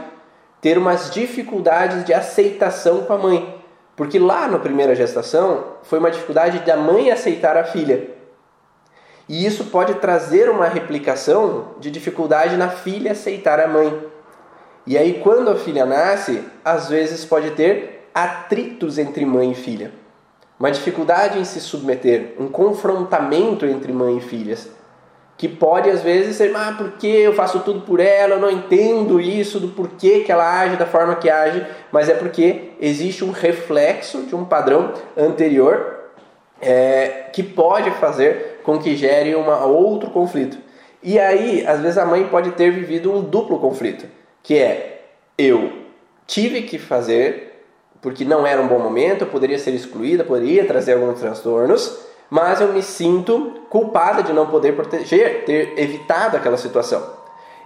[0.60, 3.64] ter umas dificuldades de aceitação com a mãe.
[3.96, 8.19] Porque lá na primeira gestação foi uma dificuldade da mãe aceitar a filha.
[9.30, 13.96] E isso pode trazer uma replicação de dificuldade na filha aceitar a mãe.
[14.88, 19.92] E aí, quando a filha nasce, às vezes pode ter atritos entre mãe e filha.
[20.60, 24.68] Uma dificuldade em se submeter, um confrontamento entre mãe e filhas.
[25.38, 29.22] que pode às vezes ser, ah, porque eu faço tudo por ela, eu não entendo
[29.22, 33.32] isso, do porquê que ela age da forma que age, mas é porque existe um
[33.32, 36.00] reflexo de um padrão anterior
[36.62, 40.60] é, que pode fazer com que gere um outro conflito.
[41.02, 44.06] E aí, às vezes a mãe pode ter vivido um duplo conflito,
[44.44, 45.06] que é
[45.38, 45.72] eu
[46.28, 47.64] tive que fazer
[48.00, 52.62] porque não era um bom momento, eu poderia ser excluída, poderia trazer alguns transtornos, mas
[52.62, 57.18] eu me sinto culpada de não poder proteger, ter evitado aquela situação.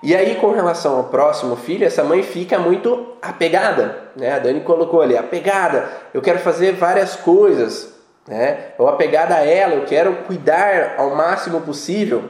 [0.01, 4.33] E aí, com relação ao próximo filho, essa mãe fica muito apegada, né?
[4.33, 7.92] A Dani colocou ali, apegada, eu quero fazer várias coisas,
[8.27, 8.73] né?
[8.77, 12.29] Ou apegada a ela, eu quero cuidar ao máximo possível.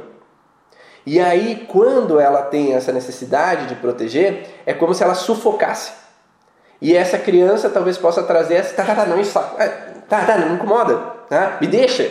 [1.06, 5.92] E aí, quando ela tem essa necessidade de proteger, é como se ela sufocasse.
[6.82, 10.50] E essa criança talvez possa trazer essa, tá, tá, tá, não, isso, tá, tá, não
[10.50, 10.98] me incomoda,
[11.30, 11.58] tá?
[11.62, 12.10] me deixa,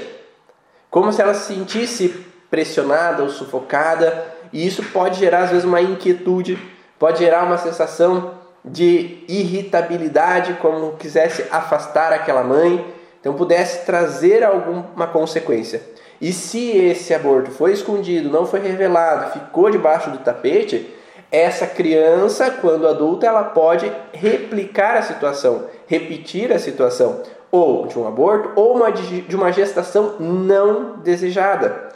[0.90, 2.08] como se ela se sentisse
[2.50, 6.58] pressionada ou sufocada, e isso pode gerar às vezes uma inquietude,
[6.98, 8.32] pode gerar uma sensação
[8.64, 12.82] de irritabilidade, como quisesse afastar aquela mãe,
[13.22, 15.80] então pudesse trazer alguma consequência.
[16.20, 20.92] E se esse aborto foi escondido, não foi revelado, ficou debaixo do tapete,
[21.30, 28.08] essa criança, quando adulta, ela pode replicar a situação, repetir a situação ou de um
[28.08, 31.90] aborto ou uma, de uma gestação não desejada.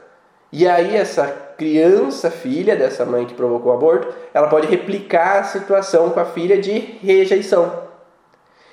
[0.52, 1.26] E aí essa
[1.58, 6.24] criança, filha dessa mãe que provocou o aborto, ela pode replicar a situação com a
[6.24, 7.84] filha de rejeição.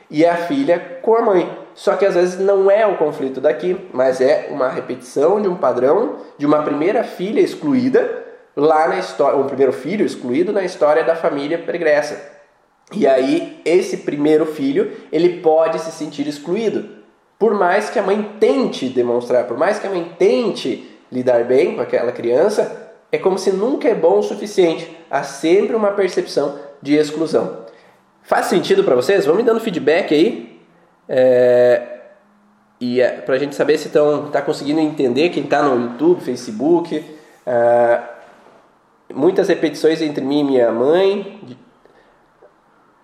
[0.09, 1.62] E a filha com a mãe.
[1.75, 5.55] Só que às vezes não é o conflito daqui, mas é uma repetição de um
[5.55, 8.23] padrão de uma primeira filha excluída
[8.55, 12.31] lá na história, um primeiro filho excluído na história da família pregressa.
[12.91, 17.01] E aí esse primeiro filho, ele pode se sentir excluído.
[17.39, 21.75] Por mais que a mãe tente demonstrar, por mais que a mãe tente lidar bem
[21.75, 24.95] com aquela criança, é como se nunca é bom o suficiente.
[25.09, 27.63] Há sempre uma percepção de exclusão.
[28.23, 29.25] Faz sentido para vocês?
[29.25, 30.52] Vão me dando feedback aí.
[31.07, 31.89] É...
[32.79, 36.21] E é, para a gente saber se estão tá conseguindo entender quem está no YouTube,
[36.21, 37.03] Facebook.
[37.45, 37.99] É...
[39.13, 41.39] Muitas repetições entre mim e minha mãe,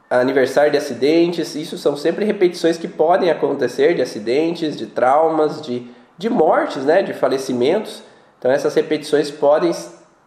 [0.09, 5.85] aniversário de acidentes, isso são sempre repetições que podem acontecer de acidentes, de traumas, de,
[6.17, 8.01] de mortes, né, de falecimentos.
[8.39, 9.71] Então essas repetições podem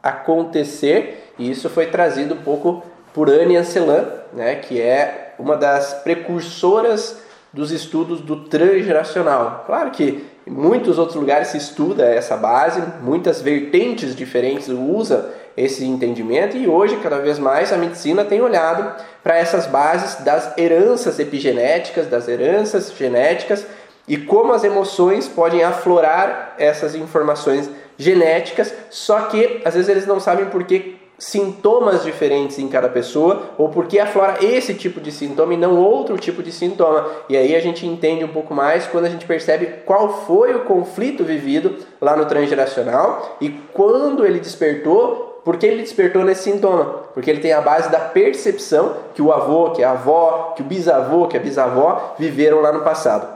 [0.03, 2.83] acontecer e isso foi trazido um pouco
[3.13, 7.21] por Anne Ancelan, né, que é uma das precursoras
[7.53, 9.65] dos estudos do transgeracional.
[9.67, 15.25] Claro que em muitos outros lugares se estuda essa base, muitas vertentes diferentes usam
[15.57, 20.57] esse entendimento e hoje cada vez mais a medicina tem olhado para essas bases das
[20.57, 23.67] heranças epigenéticas, das heranças genéticas
[24.09, 30.19] e como as emoções podem aflorar essas informações genéticas, só que às vezes eles não
[30.19, 35.13] sabem por que sintomas diferentes em cada pessoa ou por que aflora esse tipo de
[35.13, 37.09] sintoma e não outro tipo de sintoma.
[37.29, 40.65] E aí a gente entende um pouco mais quando a gente percebe qual foi o
[40.65, 46.85] conflito vivido lá no transgeracional e quando ele despertou por que ele despertou nesse sintoma?
[47.15, 50.65] Porque ele tem a base da percepção que o avô, que a avó, que o
[50.65, 53.29] bisavô, que a bisavó viveram lá no passado.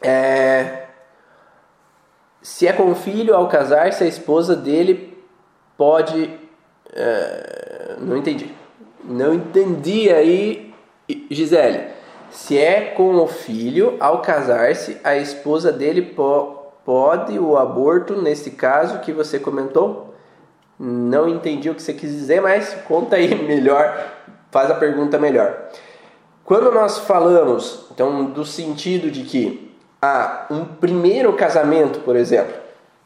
[0.00, 0.84] É...
[2.40, 5.16] Se é com o filho, ao casar-se, a esposa dele
[5.76, 6.45] pode.
[6.96, 7.96] É...
[8.00, 8.52] Não entendi.
[9.04, 10.74] Não entendi aí,
[11.30, 11.94] Gisele.
[12.30, 16.54] Se é com o filho, ao casar-se, a esposa dele po
[16.84, 20.14] pode o aborto, nesse caso que você comentou?
[20.78, 24.12] Não entendi o que você quis dizer, mas conta aí melhor,
[24.52, 25.68] faz a pergunta melhor.
[26.44, 32.54] Quando nós falamos, então, do sentido de que há um primeiro casamento, por exemplo,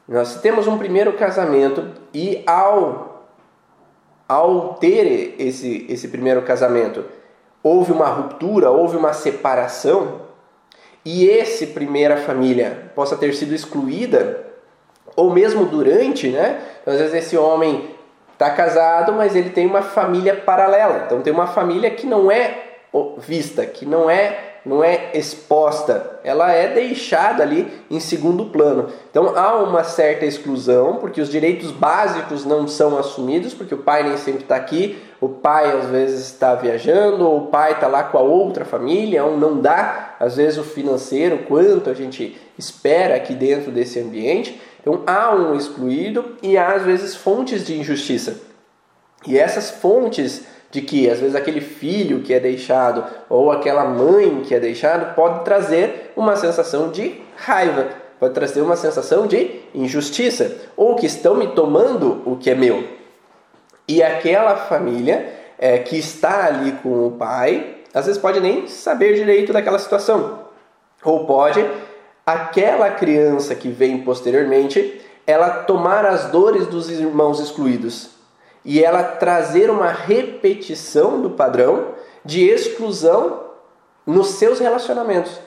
[0.06, 3.09] nós temos um primeiro casamento e ao,
[4.30, 7.04] ao ter esse, esse primeiro casamento,
[7.64, 10.20] houve uma ruptura, houve uma separação,
[11.04, 14.46] e esse primeira família possa ter sido excluída,
[15.16, 16.60] ou mesmo durante, né?
[16.80, 17.90] Então, às vezes esse homem
[18.34, 21.02] está casado, mas ele tem uma família paralela.
[21.06, 22.69] Então tem uma família que não é
[23.18, 28.88] vista, que não é não é exposta, ela é deixada ali em segundo plano.
[29.10, 34.02] Então há uma certa exclusão, porque os direitos básicos não são assumidos, porque o pai
[34.02, 38.02] nem sempre está aqui, o pai às vezes está viajando, ou o pai está lá
[38.02, 43.16] com a outra família, ou não dá, às vezes, o financeiro, quanto a gente espera
[43.16, 44.60] aqui dentro desse ambiente.
[44.80, 48.40] Então há um excluído e há às vezes fontes de injustiça.
[49.26, 54.42] E essas fontes de que às vezes aquele filho que é deixado ou aquela mãe
[54.42, 60.56] que é deixado pode trazer uma sensação de raiva, pode trazer uma sensação de injustiça,
[60.76, 62.84] ou que estão me tomando o que é meu.
[63.88, 69.14] E aquela família é, que está ali com o pai, às vezes pode nem saber
[69.14, 70.40] direito daquela situação.
[71.02, 71.66] Ou pode
[72.24, 78.19] aquela criança que vem posteriormente, ela tomar as dores dos irmãos excluídos
[78.64, 81.88] e ela trazer uma repetição do padrão
[82.24, 83.40] de exclusão
[84.06, 85.40] nos seus relacionamentos.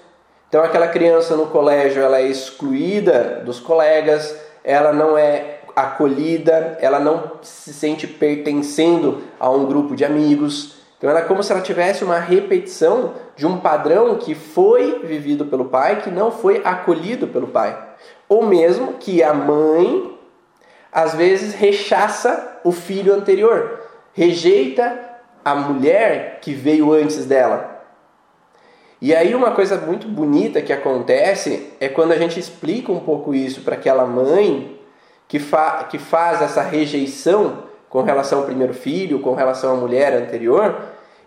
[0.49, 6.99] Então aquela criança no colégio, ela é excluída dos colegas, ela não é acolhida, ela
[6.99, 10.76] não se sente pertencendo a um grupo de amigos.
[10.97, 15.45] Então ela é como se ela tivesse uma repetição de um padrão que foi vivido
[15.45, 17.78] pelo pai, que não foi acolhido pelo pai.
[18.30, 20.17] Ou mesmo que a mãe
[20.91, 23.82] às vezes rechaça o filho anterior,
[24.13, 24.97] rejeita
[25.43, 27.73] a mulher que veio antes dela.
[29.02, 33.36] E aí uma coisa muito bonita que acontece é quando a gente explica um pouco
[33.36, 34.80] isso para aquela mãe
[35.28, 40.13] que, fa que faz essa rejeição com relação ao primeiro filho, com relação à mulher
[40.13, 40.76] anterior,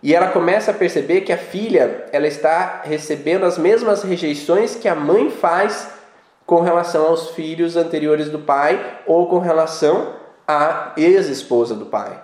[0.02, 4.88] e ela começa a perceber que a filha ela está recebendo as mesmas rejeições que
[4.88, 5.90] a mãe faz
[6.46, 10.14] com relação aos filhos anteriores do pai ou com relação
[10.46, 12.22] à ex-esposa do pai.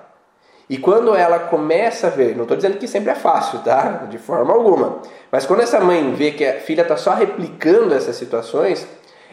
[0.69, 4.07] E quando ela começa a ver, não estou dizendo que sempre é fácil, tá?
[4.09, 5.03] De forma alguma.
[5.31, 8.87] Mas quando essa mãe vê que a filha está só replicando essas situações,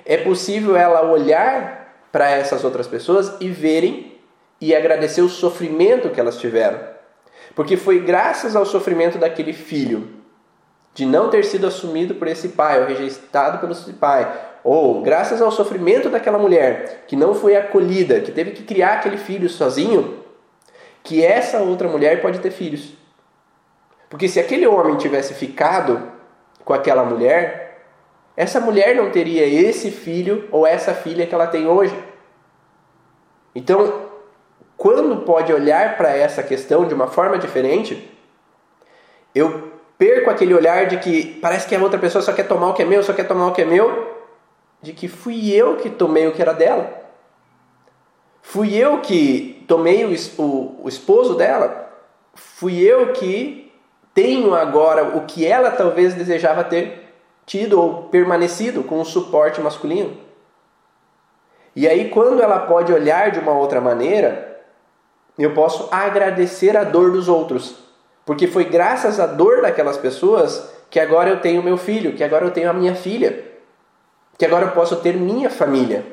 [0.06, 4.18] é possível ela olhar para essas outras pessoas e verem
[4.60, 6.80] e agradecer o sofrimento que elas tiveram.
[7.56, 10.10] Porque foi graças ao sofrimento daquele filho,
[10.94, 14.30] de não ter sido assumido por esse pai ou rejeitado pelo pai,
[14.64, 19.18] ou graças ao sofrimento daquela mulher que não foi acolhida, que teve que criar aquele
[19.18, 20.20] filho sozinho,
[21.04, 22.94] que essa outra mulher pode ter filhos.
[24.10, 26.02] Porque se aquele homem tivesse ficado
[26.66, 27.84] com aquela mulher,
[28.36, 31.96] essa mulher não teria esse filho ou essa filha que ela tem hoje.
[33.54, 34.08] Então,
[34.78, 38.10] quando pode olhar para essa questão de uma forma diferente,
[39.36, 42.74] eu perco aquele olhar de que parece que a outra pessoa só quer tomar o
[42.74, 44.19] que é meu, só quer tomar o que é meu,
[44.82, 47.00] de que fui eu que tomei o que era dela.
[48.42, 51.92] Fui eu que tomei o, o, o esposo dela.
[52.34, 53.72] Fui eu que
[54.14, 57.14] tenho agora o que ela talvez desejava ter
[57.46, 60.18] tido ou permanecido com o suporte masculino.
[61.76, 64.62] E aí, quando ela pode olhar de uma outra maneira,
[65.38, 67.76] eu posso agradecer a dor dos outros.
[68.26, 72.46] Porque foi graças à dor daquelas pessoas que agora eu tenho meu filho, que agora
[72.46, 73.49] eu tenho a minha filha,
[74.40, 76.06] que agora eu posso ter minha família.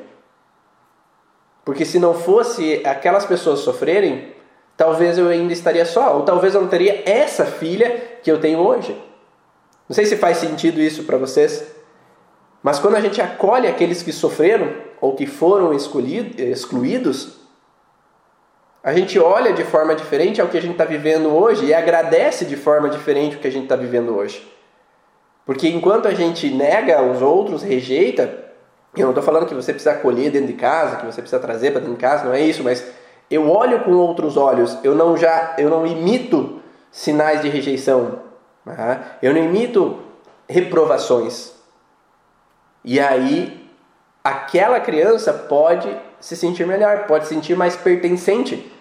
[1.63, 4.35] Porque se não fosse aquelas pessoas sofrerem,
[4.75, 8.59] talvez eu ainda estaria só, ou talvez eu não teria essa filha que eu tenho
[8.59, 9.01] hoje.
[9.87, 11.65] Não sei se faz sentido isso para vocês,
[12.61, 17.37] mas quando a gente acolhe aqueles que sofreram ou que foram excluídos,
[18.83, 22.43] a gente olha de forma diferente ao que a gente está vivendo hoje e agradece
[22.43, 24.56] de forma diferente o que a gente está vivendo hoje.
[25.47, 28.23] Porque enquanto a gente nega os outros, rejeita,
[28.95, 31.71] eu não estou falando que você precisa acolher dentro de casa, que você precisa trazer
[31.71, 32.85] para dentro de casa, não é isso, mas
[33.31, 38.19] eu olho com outros olhos, eu não já, eu não imito sinais de rejeição,
[39.21, 39.97] eu não imito
[40.47, 41.53] reprovações.
[42.83, 43.67] E aí
[44.23, 48.71] aquela criança pode se sentir melhor, pode se sentir mais pertencente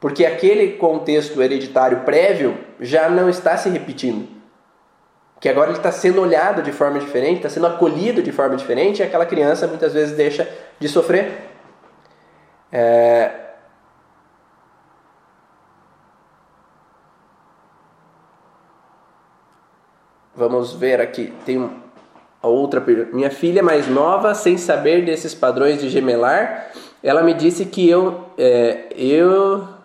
[0.00, 4.35] porque aquele contexto hereditário prévio já não está se repetindo.
[5.40, 9.00] Que agora ele está sendo olhado de forma diferente, está sendo acolhido de forma diferente,
[9.00, 11.50] e aquela criança muitas vezes deixa de sofrer.
[12.72, 13.30] É...
[20.34, 21.70] Vamos ver aqui, tem
[22.42, 23.14] a outra pergunta.
[23.14, 26.70] Minha filha mais nova, sem saber desses padrões de gemelar,
[27.02, 29.75] ela me disse que eu, é, eu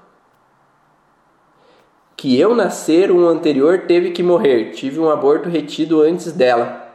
[2.22, 4.74] que eu nascer um anterior teve que morrer.
[4.74, 6.88] Tive um aborto retido antes dela.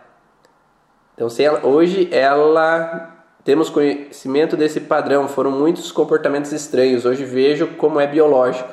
[1.16, 5.26] Então, ela, hoje ela temos conhecimento desse padrão.
[5.26, 7.04] Foram muitos comportamentos estranhos.
[7.04, 8.72] Hoje vejo como é biológico.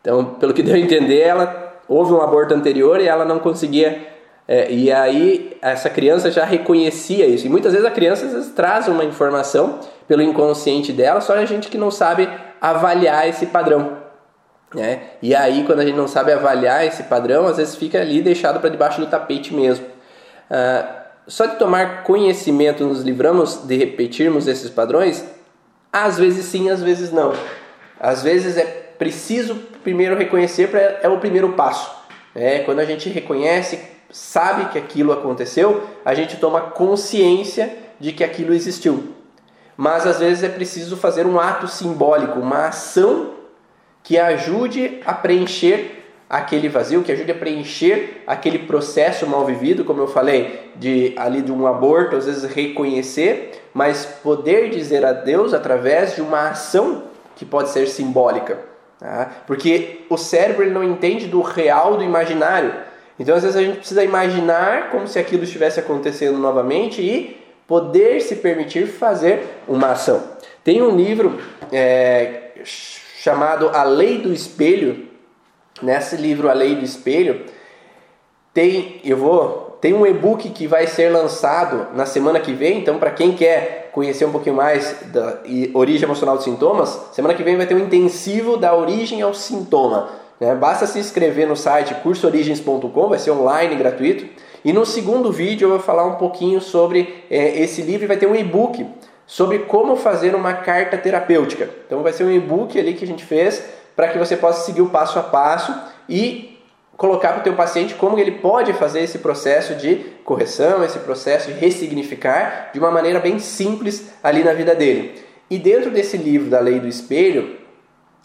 [0.00, 4.00] Então, pelo que deu a entender, ela houve um aborto anterior e ela não conseguia.
[4.46, 7.46] É, e aí essa criança já reconhecia isso.
[7.46, 11.68] E muitas vezes a criança vezes, traz uma informação pelo inconsciente dela, só a gente
[11.68, 12.28] que não sabe
[12.60, 14.03] avaliar esse padrão.
[14.74, 15.02] Né?
[15.22, 18.58] E aí, quando a gente não sabe avaliar esse padrão, às vezes fica ali deixado
[18.60, 19.86] para debaixo do tapete mesmo.
[20.50, 25.24] Uh, só de tomar conhecimento, nos livramos de repetirmos esses padrões?
[25.92, 27.32] Às vezes sim, às vezes não.
[28.00, 28.64] Às vezes é
[28.98, 31.90] preciso primeiro reconhecer, pra, é o primeiro passo.
[32.34, 33.78] É, quando a gente reconhece,
[34.10, 39.14] sabe que aquilo aconteceu, a gente toma consciência de que aquilo existiu.
[39.76, 43.30] Mas às vezes é preciso fazer um ato simbólico, uma ação
[44.04, 50.00] que ajude a preencher aquele vazio, que ajude a preencher aquele processo mal vivido, como
[50.00, 55.54] eu falei, de ali de um aborto, às vezes reconhecer, mas poder dizer a Deus
[55.54, 58.58] através de uma ação que pode ser simbólica.
[58.98, 59.30] Tá?
[59.46, 62.74] Porque o cérebro ele não entende do real do imaginário.
[63.18, 68.20] Então, às vezes, a gente precisa imaginar como se aquilo estivesse acontecendo novamente e poder
[68.20, 70.22] se permitir fazer uma ação.
[70.62, 71.38] Tem um livro
[71.72, 72.50] é,
[73.24, 75.08] chamado A Lei do Espelho.
[75.80, 77.46] Nesse livro, A Lei do Espelho,
[78.52, 82.78] tem, eu vou, tem um e-book que vai ser lançado na semana que vem.
[82.78, 85.38] Então, para quem quer conhecer um pouquinho mais da
[85.72, 90.10] origem emocional dos sintomas, semana que vem vai ter um intensivo da origem ao sintoma.
[90.38, 90.54] Né?
[90.54, 94.26] Basta se inscrever no site cursoorigens.com, vai ser online gratuito.
[94.62, 98.18] E no segundo vídeo eu vou falar um pouquinho sobre é, esse livro e vai
[98.18, 98.86] ter um e-book
[99.26, 101.68] sobre como fazer uma carta terapêutica.
[101.86, 103.64] Então vai ser um e-book ali que a gente fez
[103.96, 105.74] para que você possa seguir o passo a passo
[106.08, 106.60] e
[106.96, 111.52] colocar para o teu paciente como ele pode fazer esse processo de correção, esse processo
[111.52, 115.22] de ressignificar de uma maneira bem simples ali na vida dele.
[115.50, 117.58] E dentro desse livro da Lei do Espelho,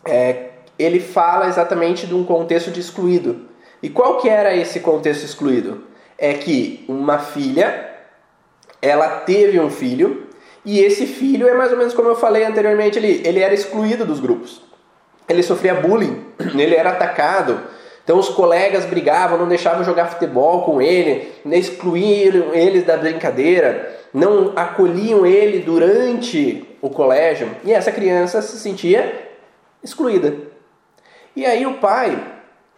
[0.06, 3.48] é, ele fala exatamente de um contexto de excluído.
[3.82, 5.84] E qual que era esse contexto excluído?
[6.18, 7.90] É que uma filha,
[8.82, 10.29] ela teve um filho
[10.66, 14.06] e esse filho é mais ou menos como eu falei anteriormente, ele, ele era excluído
[14.06, 14.62] dos grupos.
[15.28, 16.26] Ele sofria bullying,
[16.58, 17.60] ele era atacado.
[18.04, 24.54] Então os colegas brigavam, não deixavam jogar futebol com ele, excluíam ele da brincadeira, não
[24.56, 27.50] acolhiam ele durante o colégio.
[27.64, 29.30] E essa criança se sentia
[29.84, 30.34] excluída.
[31.36, 32.20] E aí o pai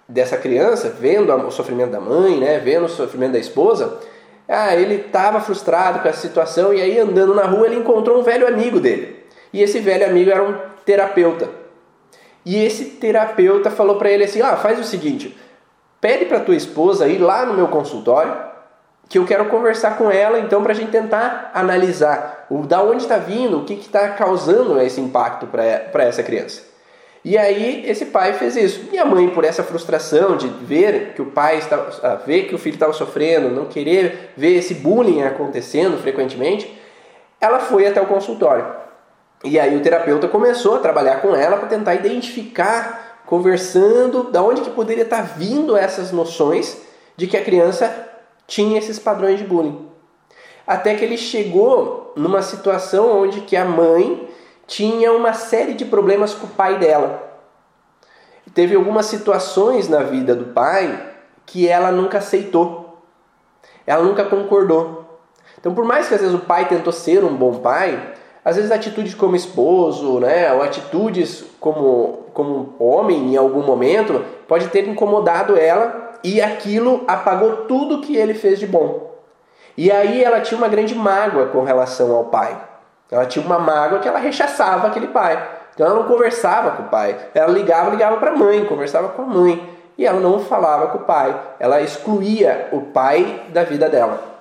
[0.08, 4.00] dessa criança, vendo o sofrimento da mãe, né, vendo o sofrimento da esposa,
[4.54, 8.24] ah, ele estava frustrado com essa situação e aí andando na rua ele encontrou um
[8.24, 9.26] velho amigo dele.
[9.54, 11.50] E esse velho amigo era um terapeuta.
[12.46, 15.38] E esse terapeuta falou para ele assim: "Ah, faz o seguinte,
[16.02, 18.36] pede para tua esposa ir lá no meu consultório,
[19.08, 23.04] que eu quero conversar com ela, então para a gente tentar analisar o da onde
[23.04, 26.71] está vindo, o que está causando esse impacto para essa criança.
[27.24, 28.90] E aí esse pai fez isso.
[28.92, 32.58] E a mãe, por essa frustração de ver que o pai estava, ver que o
[32.58, 36.76] filho estava sofrendo, não querer ver esse bullying acontecendo frequentemente,
[37.40, 38.66] ela foi até o consultório.
[39.44, 44.62] E aí o terapeuta começou a trabalhar com ela para tentar identificar, conversando, da onde
[44.62, 46.78] que poderia estar vindo essas noções
[47.16, 48.10] de que a criança
[48.48, 49.88] tinha esses padrões de bullying.
[50.66, 54.28] Até que ele chegou numa situação onde que a mãe
[54.72, 57.30] tinha uma série de problemas com o pai dela.
[58.54, 61.10] Teve algumas situações na vida do pai
[61.46, 63.02] que ela nunca aceitou.
[63.86, 65.20] Ela nunca concordou.
[65.60, 68.14] Então, por mais que às vezes o pai tentou ser um bom pai,
[68.46, 74.70] às vezes atitudes como esposo, né, ou atitudes como, como homem em algum momento, pode
[74.70, 79.12] ter incomodado ela e aquilo apagou tudo que ele fez de bom.
[79.76, 82.71] E aí ela tinha uma grande mágoa com relação ao pai.
[83.12, 85.46] Ela tinha uma mágoa que ela rechaçava aquele pai.
[85.74, 87.18] Então ela não conversava com o pai.
[87.34, 89.70] Ela ligava, ligava para a mãe, conversava com a mãe.
[89.98, 91.38] E ela não falava com o pai.
[91.60, 94.32] Ela excluía o pai da vida dela.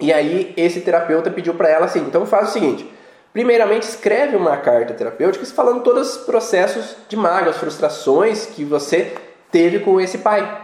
[0.00, 2.92] E aí esse terapeuta pediu para ela assim: então faz o seguinte.
[3.32, 9.12] Primeiramente, escreve uma carta terapêutica falando todos os processos de mágoas, frustrações que você
[9.50, 10.62] teve com esse pai.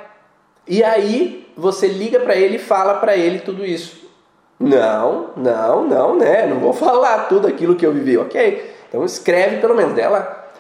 [0.69, 4.00] E aí você liga para ele e fala para ele tudo isso.
[4.61, 6.47] Não, não, não, né?
[6.47, 8.71] Não vou falar tudo aquilo que eu vivi, ok?
[8.87, 10.51] Então escreve pelo menos dela.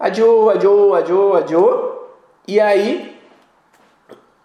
[0.00, 2.16] Adiou, adiou, adiou, adiou.
[2.48, 3.20] E aí,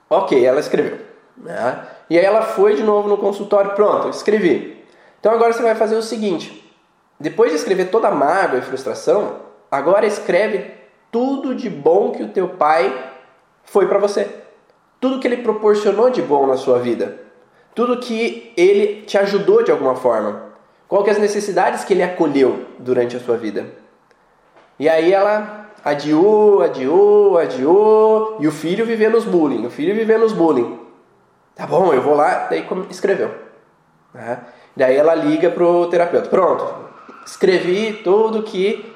[0.10, 0.98] ok, ela escreveu.
[1.38, 1.88] Né?
[2.10, 4.84] E aí ela foi de novo no consultório, pronto, escrevi.
[5.18, 6.70] Então agora você vai fazer o seguinte:
[7.18, 9.38] depois de escrever toda a mágoa e frustração,
[9.72, 10.74] agora escreve
[11.10, 13.12] tudo de bom que o teu pai
[13.64, 14.30] foi para você.
[15.00, 17.29] Tudo que ele proporcionou de bom na sua vida
[17.74, 20.50] tudo que ele te ajudou de alguma forma.
[20.88, 23.68] Qual que é as necessidades que ele acolheu durante a sua vida.
[24.80, 30.24] E aí ela adiou, adiou, adiou, e o filho vivendo os bullying, o filho vivendo
[30.24, 30.80] os bullying.
[31.56, 33.32] Tá bom, eu vou lá, daí escreveu.
[34.14, 34.40] Né?
[34.76, 36.66] Daí ela liga pro terapeuta, pronto,
[37.26, 38.94] escrevi tudo que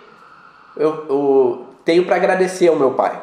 [0.78, 3.22] eu, eu tenho para agradecer ao meu pai.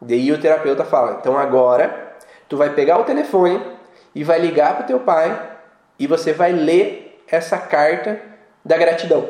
[0.00, 2.16] Daí o terapeuta fala, então agora
[2.48, 3.60] tu vai pegar o telefone
[4.14, 5.50] e vai ligar para o teu pai
[5.98, 8.20] e você vai ler essa carta
[8.64, 9.26] da gratidão,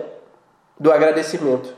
[0.78, 1.74] do agradecimento.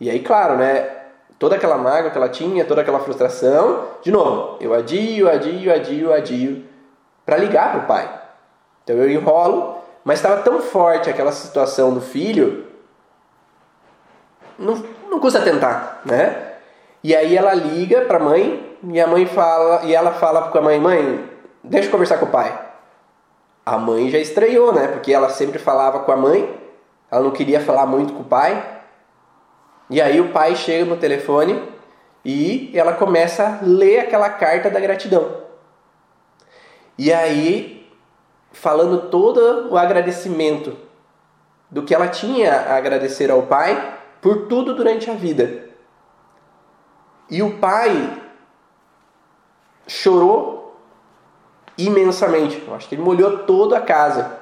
[0.00, 0.96] E aí, claro, né?
[1.38, 6.12] Toda aquela mágoa que ela tinha, toda aquela frustração, de novo, eu adio, adio, adio,
[6.12, 6.64] adio,
[7.24, 8.20] para ligar para o pai.
[8.82, 12.66] Então eu enrolo, Mas estava tão forte aquela situação do filho,
[14.58, 16.54] não, não custa tentar, né?
[17.04, 20.58] E aí ela liga para a mãe e a mãe fala e ela fala com
[20.58, 21.30] a mãe, mãe,
[21.62, 22.66] deixa eu conversar com o pai.
[23.64, 24.88] A mãe já estranhou, né?
[24.88, 26.58] Porque ela sempre falava com a mãe,
[27.10, 28.80] ela não queria falar muito com o pai.
[29.90, 31.62] E aí o pai chega no telefone
[32.24, 35.42] e ela começa a ler aquela carta da gratidão.
[36.96, 37.88] E aí,
[38.52, 40.76] falando todo o agradecimento
[41.70, 45.68] do que ela tinha a agradecer ao pai por tudo durante a vida.
[47.30, 48.22] E o pai
[49.86, 50.57] chorou
[51.78, 52.62] imensamente.
[52.66, 54.36] Eu acho que ele molhou toda a casa.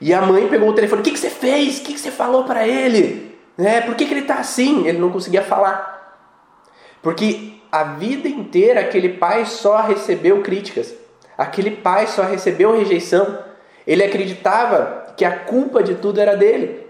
[0.00, 1.78] E a mãe pegou o telefone: O que, que você fez?
[1.78, 3.38] O que, que você falou para ele?
[3.58, 4.86] É, por que, que ele está assim?
[4.86, 6.18] Ele não conseguia falar.
[7.02, 10.94] Porque a vida inteira aquele pai só recebeu críticas.
[11.36, 13.38] Aquele pai só recebeu rejeição.
[13.86, 16.86] Ele acreditava que a culpa de tudo era dele.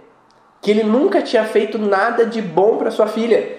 [0.60, 3.58] Que ele nunca tinha feito nada de bom para sua filha.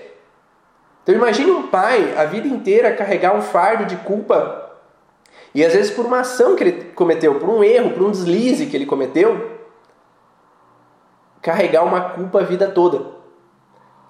[1.04, 4.71] Então imagine um pai a vida inteira carregar um fardo de culpa
[5.54, 8.68] e às vezes por uma ação que ele cometeu, por um erro, por um deslize
[8.68, 9.60] que ele cometeu,
[11.42, 13.20] carregar uma culpa a vida toda.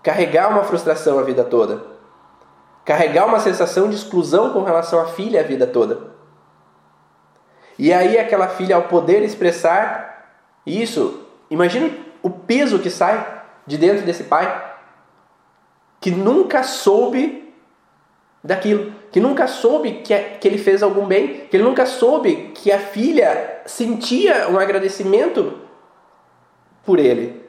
[0.03, 1.83] Carregar uma frustração a vida toda.
[2.85, 6.11] Carregar uma sensação de exclusão com relação à filha a vida toda.
[7.77, 10.29] E aí aquela filha ao poder expressar
[10.65, 14.69] isso, imagine o peso que sai de dentro desse pai
[15.99, 17.53] que nunca soube
[18.43, 22.71] daquilo, que nunca soube que, que ele fez algum bem, que ele nunca soube que
[22.71, 25.59] a filha sentia um agradecimento
[26.85, 27.41] por ele.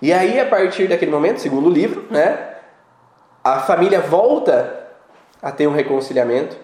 [0.00, 2.54] E aí, a partir daquele momento, segundo o livro, né,
[3.42, 4.86] a família volta
[5.42, 6.56] a ter um reconciliamento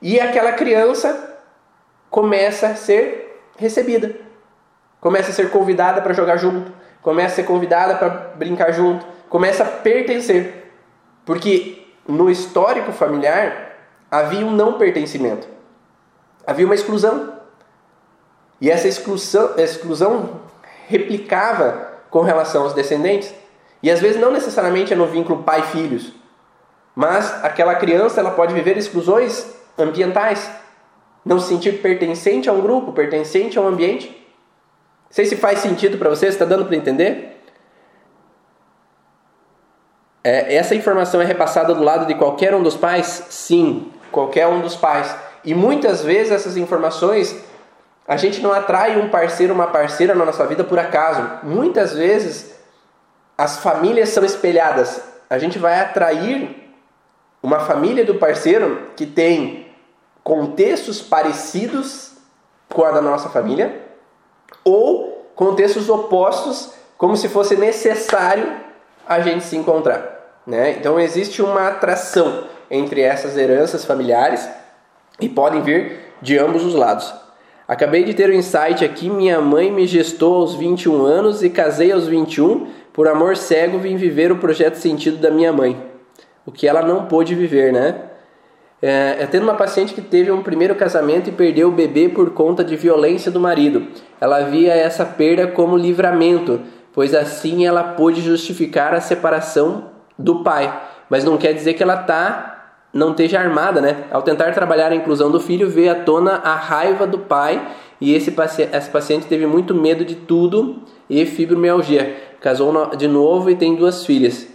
[0.00, 1.38] e aquela criança
[2.10, 4.16] começa a ser recebida,
[5.00, 6.72] começa a ser convidada para jogar junto,
[7.02, 10.72] começa a ser convidada para brincar junto, começa a pertencer.
[11.26, 13.76] Porque no histórico familiar
[14.10, 15.46] havia um não pertencimento,
[16.46, 17.34] havia uma exclusão.
[18.60, 20.40] E essa exclusão, exclusão
[20.88, 23.32] replicava com relação aos descendentes.
[23.82, 26.12] E às vezes não necessariamente é no vínculo pai-filhos,
[26.96, 30.50] mas aquela criança ela pode viver exclusões ambientais,
[31.24, 34.08] não se sentir pertencente a um grupo, pertencente a um ambiente.
[34.08, 37.37] Não sei se faz sentido para você, está dando para entender?
[40.28, 43.24] É, essa informação é repassada do lado de qualquer um dos pais?
[43.30, 45.16] Sim, qualquer um dos pais.
[45.42, 47.34] E muitas vezes essas informações
[48.06, 51.26] a gente não atrai um parceiro, uma parceira na nossa vida por acaso.
[51.44, 52.54] Muitas vezes
[53.38, 55.00] as famílias são espelhadas.
[55.30, 56.74] A gente vai atrair
[57.42, 59.66] uma família do parceiro que tem
[60.22, 62.12] contextos parecidos
[62.68, 63.80] com a da nossa família
[64.62, 68.60] ou contextos opostos, como se fosse necessário
[69.06, 70.17] a gente se encontrar.
[70.48, 70.76] Né?
[70.80, 74.48] Então existe uma atração entre essas heranças familiares
[75.20, 77.12] e podem vir de ambos os lados.
[77.68, 81.92] Acabei de ter um insight aqui: minha mãe me gestou aos 21 anos e casei
[81.92, 82.66] aos 21.
[82.94, 85.78] Por amor cego, vim viver o projeto sentido da minha mãe.
[86.46, 88.04] O que ela não pôde viver, né?
[88.80, 92.64] É, tendo uma paciente que teve um primeiro casamento e perdeu o bebê por conta
[92.64, 93.86] de violência do marido.
[94.18, 96.62] Ela via essa perda como livramento,
[96.94, 101.96] pois assim ela pôde justificar a separação do pai, mas não quer dizer que ela
[101.96, 102.58] tá
[102.92, 104.04] não esteja armada, né?
[104.10, 107.60] Ao tentar trabalhar a inclusão do filho, vê à tona a raiva do pai
[108.00, 112.16] e esse paciente, essa paciente teve muito medo de tudo e fibromialgia.
[112.40, 114.46] Casou de novo e tem duas filhas.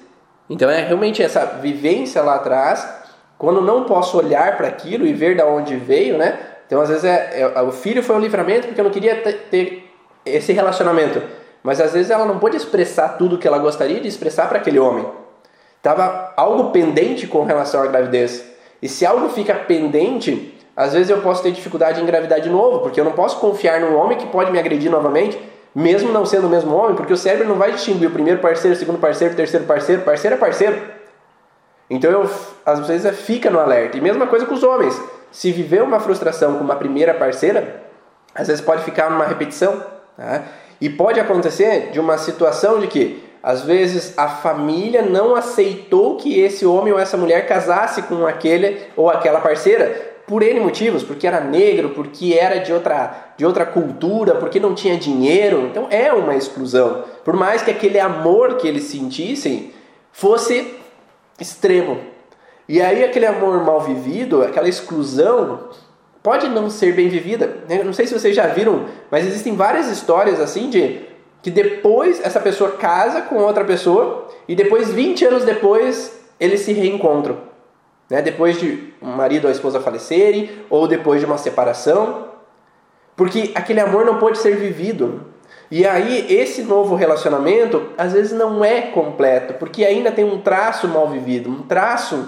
[0.49, 2.87] Então é realmente essa vivência lá atrás,
[3.37, 6.39] quando não posso olhar para aquilo e ver da onde veio, né?
[6.65, 9.89] Então às vezes é, é, o filho foi um livramento porque eu não queria ter,
[10.25, 11.21] esse relacionamento,
[11.61, 14.79] mas às vezes ela não pôde expressar tudo que ela gostaria de expressar para aquele
[14.79, 15.05] homem.
[15.83, 18.41] Estava algo pendente com relação à gravidez.
[18.81, 22.79] E se algo fica pendente, às vezes eu posso ter dificuldade em engravidar de novo,
[22.79, 25.37] porque eu não posso confiar num homem que pode me agredir novamente,
[25.75, 28.77] mesmo não sendo o mesmo homem, porque o cérebro não vai distinguir o primeiro parceiro,
[28.77, 30.81] o segundo parceiro, o terceiro parceiro, parceiro é parceiro.
[31.89, 32.29] Então eu,
[32.65, 33.97] às vezes fica no alerta.
[33.97, 34.97] E mesma coisa com os homens.
[35.33, 37.83] Se viver uma frustração com uma primeira parceira,
[38.33, 39.83] às vezes pode ficar numa repetição.
[40.15, 40.43] Tá?
[40.79, 46.39] E pode acontecer de uma situação de que às vezes a família não aceitou que
[46.39, 51.27] esse homem ou essa mulher casasse com aquele ou aquela parceira por N motivos, porque
[51.27, 55.67] era negro, porque era de outra, de outra cultura, porque não tinha dinheiro.
[55.69, 57.03] Então é uma exclusão.
[57.25, 59.73] Por mais que aquele amor que eles sentissem
[60.13, 60.75] fosse
[61.37, 61.99] extremo.
[62.69, 65.67] E aí aquele amor mal vivido, aquela exclusão,
[66.23, 67.57] pode não ser bem vivida.
[67.67, 67.83] Né?
[67.83, 71.12] Não sei se vocês já viram, mas existem várias histórias assim de
[71.43, 76.71] que depois essa pessoa casa com outra pessoa e depois 20 anos depois eles se
[76.71, 77.37] reencontram.
[78.09, 78.21] Né?
[78.21, 82.29] Depois de o marido ou a esposa falecerem ou depois de uma separação.
[83.15, 85.33] Porque aquele amor não pode ser vivido.
[85.69, 90.87] E aí, esse novo relacionamento, às vezes não é completo, porque ainda tem um traço
[90.87, 92.27] mal vivido, um traço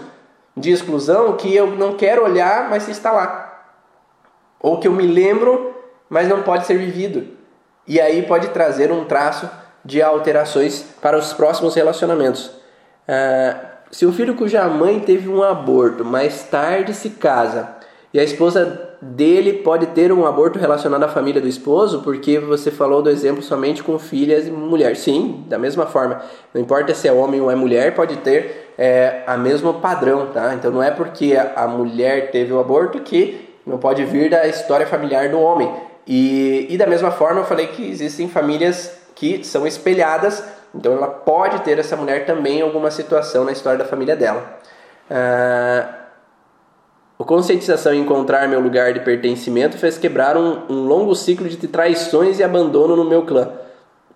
[0.57, 3.69] de exclusão que eu não quero olhar, mas está lá.
[4.59, 5.75] Ou que eu me lembro,
[6.09, 7.34] mas não pode ser vivido.
[7.87, 9.49] E aí pode trazer um traço
[9.83, 12.51] de alterações para os próximos relacionamentos.
[13.07, 13.55] Ah,
[13.91, 17.75] se um filho cuja mãe teve um aborto mais tarde se casa
[18.13, 22.71] e a esposa dele pode ter um aborto relacionado à família do esposo, porque você
[22.71, 24.95] falou do exemplo somente com filhas e mulher.
[24.95, 26.21] Sim, da mesma forma.
[26.53, 30.53] Não importa se é homem ou é mulher, pode ter é, a mesmo padrão, tá?
[30.53, 34.87] Então não é porque a mulher teve o aborto que não pode vir da história
[34.87, 35.69] familiar do homem.
[36.07, 40.43] E, e da mesma forma eu falei que existem famílias que são espelhadas,
[40.73, 44.59] então ela pode ter essa mulher também alguma situação na história da família dela.
[45.09, 46.05] Ah,
[47.17, 51.67] o conscientização em encontrar meu lugar de pertencimento fez quebrar um, um longo ciclo de
[51.67, 53.53] traições e abandono no meu clã.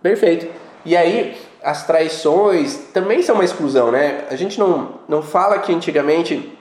[0.02, 0.48] Perfeito.
[0.86, 4.26] E aí, as traições também são uma exclusão, né?
[4.30, 6.58] A gente não, não fala que antigamente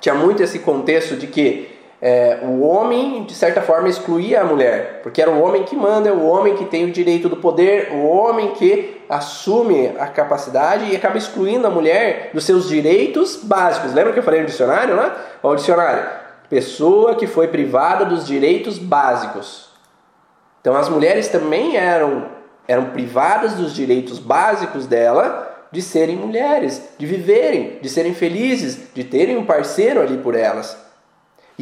[0.00, 5.00] tinha muito esse contexto de que é, o homem, de certa forma, excluía a mulher,
[5.02, 7.90] porque era o homem que manda, é o homem que tem o direito do poder,
[7.92, 13.92] o homem que assume a capacidade e acaba excluindo a mulher dos seus direitos básicos.
[13.92, 15.12] Lembra que eu falei no dicionário, né?
[15.42, 16.08] Olha o dicionário.
[16.48, 19.68] Pessoa que foi privada dos direitos básicos.
[20.60, 22.28] Então as mulheres também eram,
[22.66, 29.04] eram privadas dos direitos básicos dela de serem mulheres, de viverem, de serem felizes, de
[29.04, 30.89] terem um parceiro ali por elas.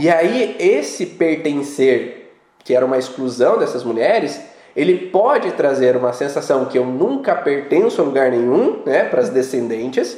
[0.01, 2.30] E aí, esse pertencer,
[2.62, 4.40] que era uma exclusão dessas mulheres,
[4.76, 9.28] ele pode trazer uma sensação que eu nunca pertenço a lugar nenhum, né, para as
[9.28, 10.16] descendentes,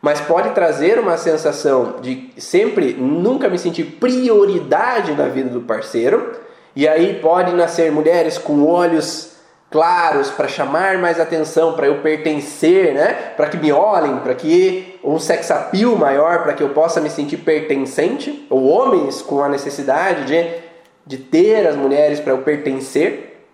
[0.00, 6.30] mas pode trazer uma sensação de sempre nunca me sentir prioridade na vida do parceiro,
[6.76, 9.32] e aí pode nascer mulheres com olhos
[9.70, 13.12] claros para chamar mais atenção, para eu pertencer, né?
[13.36, 17.08] Para que me olhem, para que um sex appeal maior, para que eu possa me
[17.08, 20.60] sentir pertencente, ou homens com a necessidade de,
[21.06, 23.46] de ter as mulheres para eu pertencer,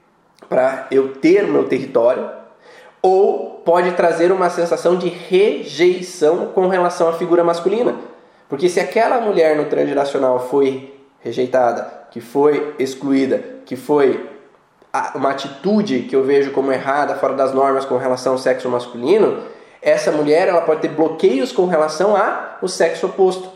[0.49, 2.31] para eu ter o meu território,
[3.03, 7.95] ou pode trazer uma sensação de rejeição com relação à figura masculina.
[8.49, 14.36] Porque se aquela mulher no transgeracional foi rejeitada, que foi excluída, que foi
[15.15, 19.43] uma atitude que eu vejo como errada, fora das normas com relação ao sexo masculino,
[19.81, 23.49] essa mulher ela pode ter bloqueios com relação ao sexo oposto.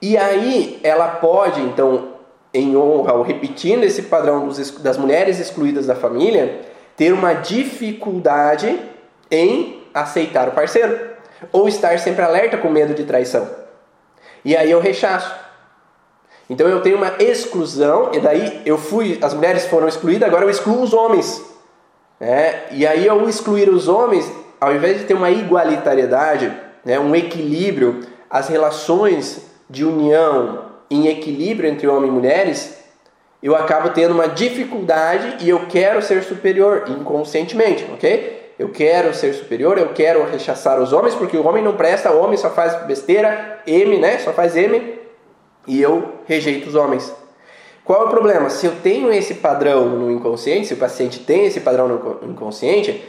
[0.00, 2.14] E aí ela pode, então,
[2.54, 6.60] em honra ou repetindo esse padrão dos, das mulheres excluídas da família,
[6.96, 8.80] ter uma dificuldade
[9.30, 11.10] em aceitar o parceiro
[11.52, 13.48] ou estar sempre alerta com medo de traição.
[14.44, 15.49] E aí eu rechaço.
[16.50, 20.50] Então eu tenho uma exclusão, e daí eu fui, as mulheres foram excluídas, agora eu
[20.50, 21.40] excluo os homens.
[22.18, 22.64] Né?
[22.72, 24.30] E aí ao excluir os homens,
[24.60, 26.52] ao invés de ter uma igualitariedade,
[26.84, 32.78] né, um equilíbrio, as relações de união em equilíbrio entre homens e mulheres,
[33.40, 38.54] eu acabo tendo uma dificuldade e eu quero ser superior inconscientemente, ok?
[38.58, 42.20] Eu quero ser superior, eu quero rechaçar os homens porque o homem não presta, o
[42.20, 44.18] homem só faz besteira, M, né?
[44.18, 44.99] Só faz M
[45.70, 47.14] e eu rejeito os homens.
[47.84, 48.50] Qual é o problema?
[48.50, 53.02] Se eu tenho esse padrão no inconsciente, se o paciente tem esse padrão no inconsciente,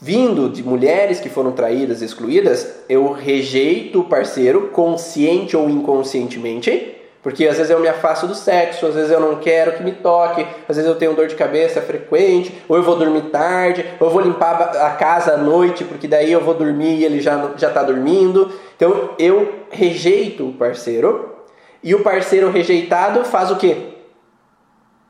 [0.00, 7.48] vindo de mulheres que foram traídas, excluídas, eu rejeito o parceiro consciente ou inconscientemente, porque
[7.48, 10.46] às vezes eu me afasto do sexo, às vezes eu não quero que me toque,
[10.68, 14.12] às vezes eu tenho dor de cabeça frequente, ou eu vou dormir tarde, ou eu
[14.12, 17.68] vou limpar a casa à noite, porque daí eu vou dormir e ele já já
[17.68, 18.52] está dormindo.
[18.76, 21.37] Então eu rejeito o parceiro
[21.82, 23.94] e o parceiro rejeitado faz o quê?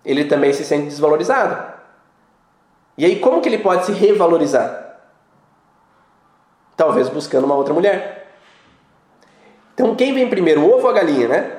[0.04, 1.74] Ele também se sente desvalorizado.
[2.96, 4.98] E aí como que ele pode se revalorizar?
[6.76, 8.32] Talvez buscando uma outra mulher.
[9.74, 11.58] Então quem vem primeiro, o ovo ou a galinha, né?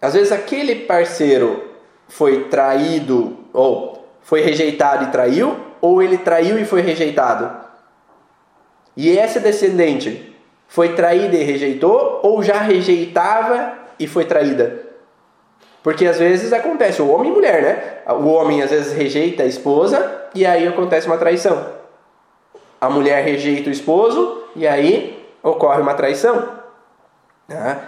[0.00, 1.70] Às vezes aquele parceiro
[2.08, 7.50] foi traído ou foi rejeitado e traiu, ou ele traiu e foi rejeitado.
[8.96, 10.36] E esse descendente
[10.68, 14.92] foi traído e rejeitou, ou já rejeitava e foi traída.
[15.82, 18.14] Porque às vezes acontece, o homem e mulher, né?
[18.14, 21.66] O homem às vezes rejeita a esposa e aí acontece uma traição.
[22.80, 26.48] A mulher rejeita o esposo e aí ocorre uma traição.
[27.48, 27.80] Tá?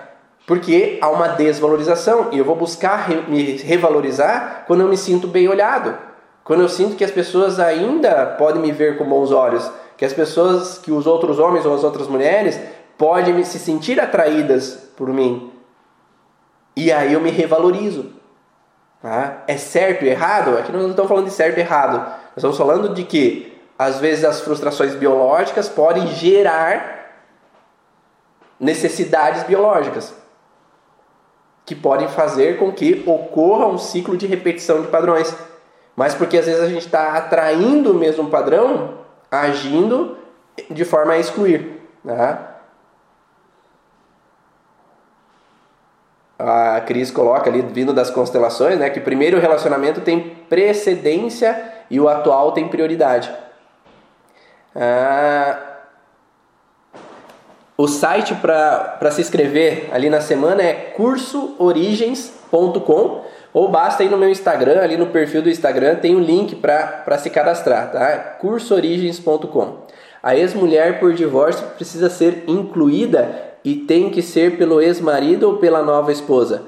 [0.46, 5.48] Porque há uma desvalorização e eu vou buscar me revalorizar quando eu me sinto bem
[5.48, 5.96] olhado,
[6.42, 10.12] quando eu sinto que as pessoas ainda podem me ver com bons olhos, que as
[10.12, 12.60] pessoas, que os outros homens ou as outras mulheres
[12.98, 15.53] podem se sentir atraídas por mim.
[16.76, 18.12] E aí eu me revalorizo.
[19.00, 19.42] Tá?
[19.46, 20.56] É certo e errado?
[20.56, 21.98] Aqui nós não estamos falando de certo e errado.
[21.98, 26.94] Nós estamos falando de que às vezes as frustrações biológicas podem gerar
[28.58, 30.14] necessidades biológicas
[31.66, 35.34] que podem fazer com que ocorra um ciclo de repetição de padrões.
[35.96, 38.98] Mas porque às vezes a gente está atraindo o mesmo padrão,
[39.30, 40.16] agindo
[40.70, 41.80] de forma a excluir.
[42.04, 42.38] Né?
[46.44, 51.98] A Cris coloca ali, vindo das constelações, né, que primeiro o relacionamento tem precedência e
[51.98, 53.32] o atual tem prioridade.
[54.76, 55.58] Ah,
[57.78, 64.28] o site para se inscrever ali na semana é cursoorigens.com ou basta ir no meu
[64.28, 68.36] Instagram, ali no perfil do Instagram tem um link para se cadastrar, tá?
[68.40, 69.84] cursoorigens.com.
[70.22, 75.82] A ex-mulher por divórcio precisa ser incluída e tem que ser pelo ex-marido ou pela
[75.82, 76.62] nova esposa.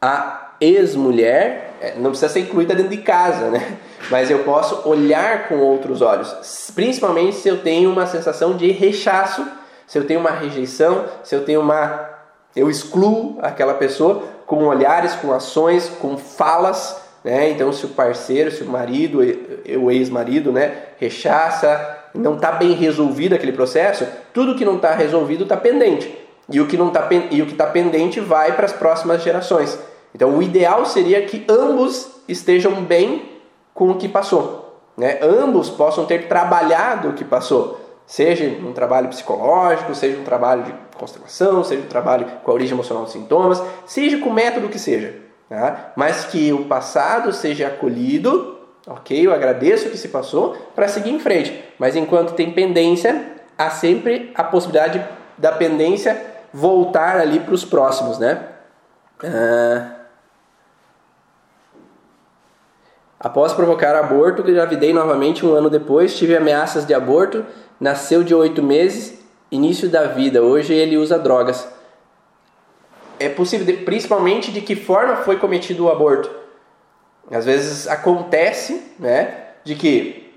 [0.00, 3.78] A ex-mulher é, não precisa ser incluída dentro de casa, né?
[4.10, 9.46] Mas eu posso olhar com outros olhos, principalmente se eu tenho uma sensação de rechaço,
[9.86, 12.08] se eu tenho uma rejeição, se eu tenho uma
[12.56, 17.50] eu excluo aquela pessoa com olhares, com ações, com falas, né?
[17.50, 23.34] Então, se o parceiro, se o marido, o ex-marido, né, rechaça, não está bem resolvido
[23.34, 26.18] aquele processo, tudo que não está resolvido está pendente.
[26.50, 29.78] E o que não tá e o que está pendente vai para as próximas gerações.
[30.14, 33.30] Então, o ideal seria que ambos estejam bem
[33.74, 35.18] com o que passou, né?
[35.22, 40.74] Ambos possam ter trabalhado o que passou, seja um trabalho psicológico, seja um trabalho de
[40.96, 44.78] constelação, seja um trabalho com a origem emocional dos sintomas, seja com o método que
[44.78, 45.14] seja,
[45.48, 45.92] tá?
[45.94, 48.57] mas que o passado seja acolhido,
[48.88, 49.26] ok?
[49.26, 53.70] Eu agradeço o que se passou para seguir em frente, mas enquanto tem pendência, há
[53.70, 55.04] sempre a possibilidade
[55.36, 56.20] da pendência
[56.52, 58.42] voltar ali para os próximos, né?
[59.22, 59.98] Ah,
[63.20, 67.44] Após provocar aborto, gravidei novamente um ano depois, tive ameaças de aborto,
[67.80, 69.18] nasceu de oito meses,
[69.50, 70.40] início da vida.
[70.40, 71.66] Hoje ele usa drogas.
[73.18, 76.30] É possível, principalmente de que forma foi cometido o aborto.
[77.30, 80.34] Às vezes acontece, né, de que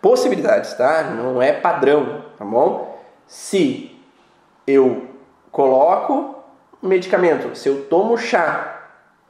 [0.00, 1.04] possibilidades, tá?
[1.04, 2.98] Não é padrão, tá bom?
[3.26, 3.98] Se
[4.66, 5.08] eu
[5.50, 6.36] coloco
[6.82, 8.88] medicamento, se eu tomo chá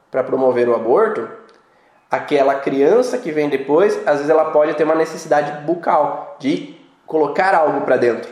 [0.09, 1.27] para promover o aborto,
[2.09, 7.55] aquela criança que vem depois, às vezes ela pode ter uma necessidade bucal de colocar
[7.55, 8.31] algo para dentro,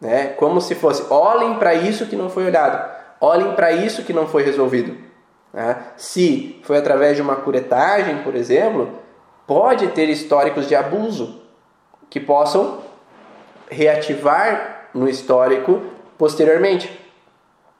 [0.00, 0.28] né?
[0.28, 2.90] Como se fosse, olhem para isso que não foi olhado,
[3.20, 5.09] olhem para isso que não foi resolvido.
[5.52, 5.76] Né?
[5.96, 8.90] Se foi através de uma curetagem, por exemplo,
[9.46, 11.40] pode ter históricos de abuso
[12.08, 12.80] que possam
[13.68, 15.82] reativar no histórico
[16.18, 16.98] posteriormente.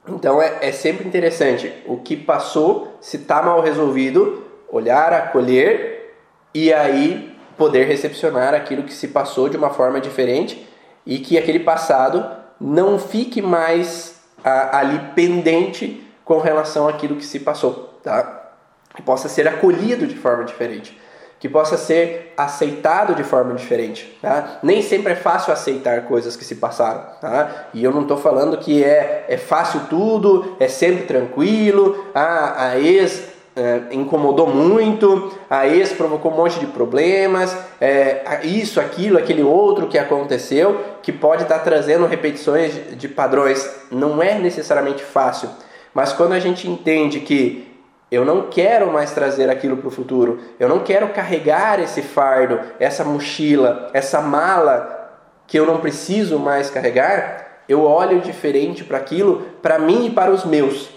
[0.09, 6.15] Então é, é sempre interessante o que passou, se está mal resolvido, olhar, acolher
[6.55, 10.67] e aí poder recepcionar aquilo que se passou de uma forma diferente
[11.05, 12.25] e que aquele passado
[12.59, 18.53] não fique mais a, ali pendente com relação àquilo que se passou, tá?
[18.95, 20.97] Que possa ser acolhido de forma diferente,
[21.41, 24.61] que possa ser aceitado de forma diferente, tá?
[24.63, 27.67] Nem sempre é fácil aceitar coisas que se passaram, tá?
[27.75, 32.79] E eu não estou falando que é, é fácil tudo, é sempre tranquilo, ah, a
[32.79, 33.25] ex
[33.57, 39.89] é, incomodou muito, a ex provocou um monte de problemas, é, isso, aquilo, aquele outro
[39.89, 43.69] que aconteceu, que pode estar trazendo repetições de padrões.
[43.91, 45.51] Não é necessariamente fácil,
[45.95, 47.71] mas quando a gente entende que
[48.11, 52.61] eu não quero mais trazer aquilo para o futuro, eu não quero carregar esse fardo,
[52.79, 54.99] essa mochila, essa mala
[55.47, 60.31] que eu não preciso mais carregar, eu olho diferente para aquilo, para mim e para
[60.31, 60.91] os meus.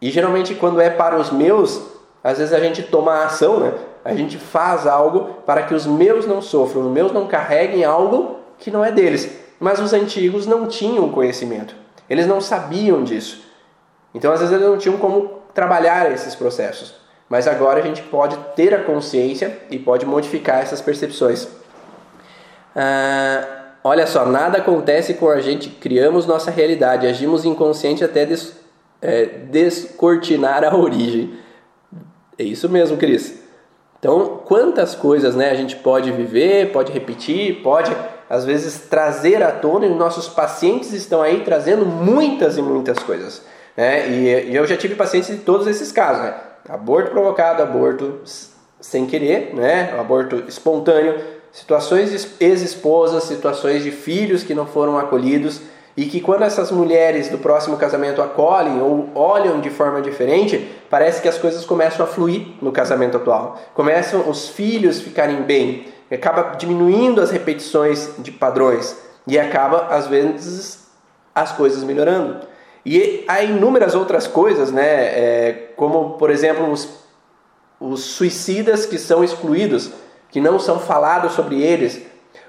[0.00, 1.80] E geralmente quando é para os meus,
[2.22, 3.72] às vezes a gente toma ação, né?
[4.04, 8.36] A gente faz algo para que os meus não sofram, os meus não carreguem algo
[8.58, 9.38] que não é deles.
[9.60, 11.74] Mas os antigos não tinham conhecimento.
[12.10, 13.41] Eles não sabiam disso.
[14.14, 16.94] Então às vezes eles não tinham como trabalhar esses processos.
[17.28, 21.48] Mas agora a gente pode ter a consciência e pode modificar essas percepções.
[22.76, 28.60] Ah, olha só, nada acontece com a gente, criamos nossa realidade, agimos inconsciente até des
[29.00, 31.34] é, descortinar a origem.
[32.38, 33.42] É isso mesmo, Cris.
[33.98, 37.94] Então, quantas coisas né, a gente pode viver, pode repetir, pode
[38.28, 43.42] às vezes trazer à tona, e nossos pacientes estão aí trazendo muitas e muitas coisas.
[43.76, 44.08] Né?
[44.08, 46.34] E, e eu já tive pacientes de todos esses casos, né?
[46.68, 48.20] aborto provocado, aborto
[48.80, 49.94] sem querer, né?
[49.98, 51.18] aborto espontâneo,
[51.50, 55.60] situações de ex-esposas, situações de filhos que não foram acolhidos
[55.96, 61.20] e que quando essas mulheres do próximo casamento acolhem ou olham de forma diferente, parece
[61.20, 63.60] que as coisas começam a fluir no casamento atual.
[63.74, 68.96] Começam os filhos ficarem bem, acaba diminuindo as repetições de padrões
[69.26, 70.86] e acaba às vezes
[71.34, 72.51] as coisas melhorando.
[72.84, 74.86] E há inúmeras outras coisas, né?
[74.86, 76.88] É, como por exemplo os,
[77.78, 79.90] os suicidas que são excluídos,
[80.30, 82.00] que não são falados sobre eles,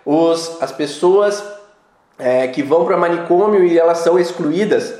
[0.05, 1.43] os, as pessoas
[2.17, 4.93] é, que vão para manicômio e elas são excluídas,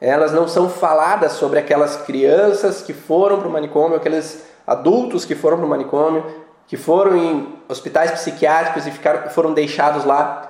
[0.00, 5.34] elas não são faladas sobre aquelas crianças que foram para o manicômio, aqueles adultos que
[5.34, 6.24] foram para o manicômio,
[6.66, 10.47] que foram em hospitais psiquiátricos e ficaram, foram deixados lá.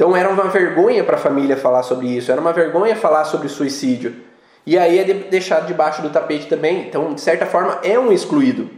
[0.00, 3.50] Então era uma vergonha para a família falar sobre isso, era uma vergonha falar sobre
[3.50, 4.16] suicídio.
[4.64, 6.86] E aí é deixado debaixo do tapete também.
[6.86, 8.70] Então, de certa forma, é um excluído.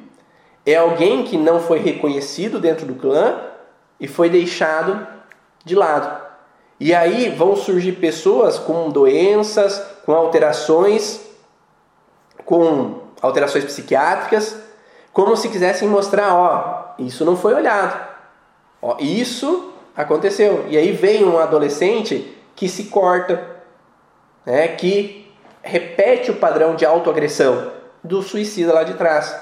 [0.66, 3.38] É alguém que não foi reconhecido dentro do clã
[4.00, 5.06] e foi deixado
[5.64, 6.20] de lado.
[6.80, 11.20] E aí vão surgir pessoas com doenças, com alterações,
[12.44, 14.56] com alterações psiquiátricas,
[15.12, 18.08] como se quisessem mostrar, ó, isso não foi olhado.
[18.82, 20.66] Ó, isso aconteceu.
[20.68, 23.42] E aí vem um adolescente que se corta,
[24.44, 25.30] né, que
[25.62, 27.72] repete o padrão de autoagressão
[28.02, 29.34] do suicida lá de trás.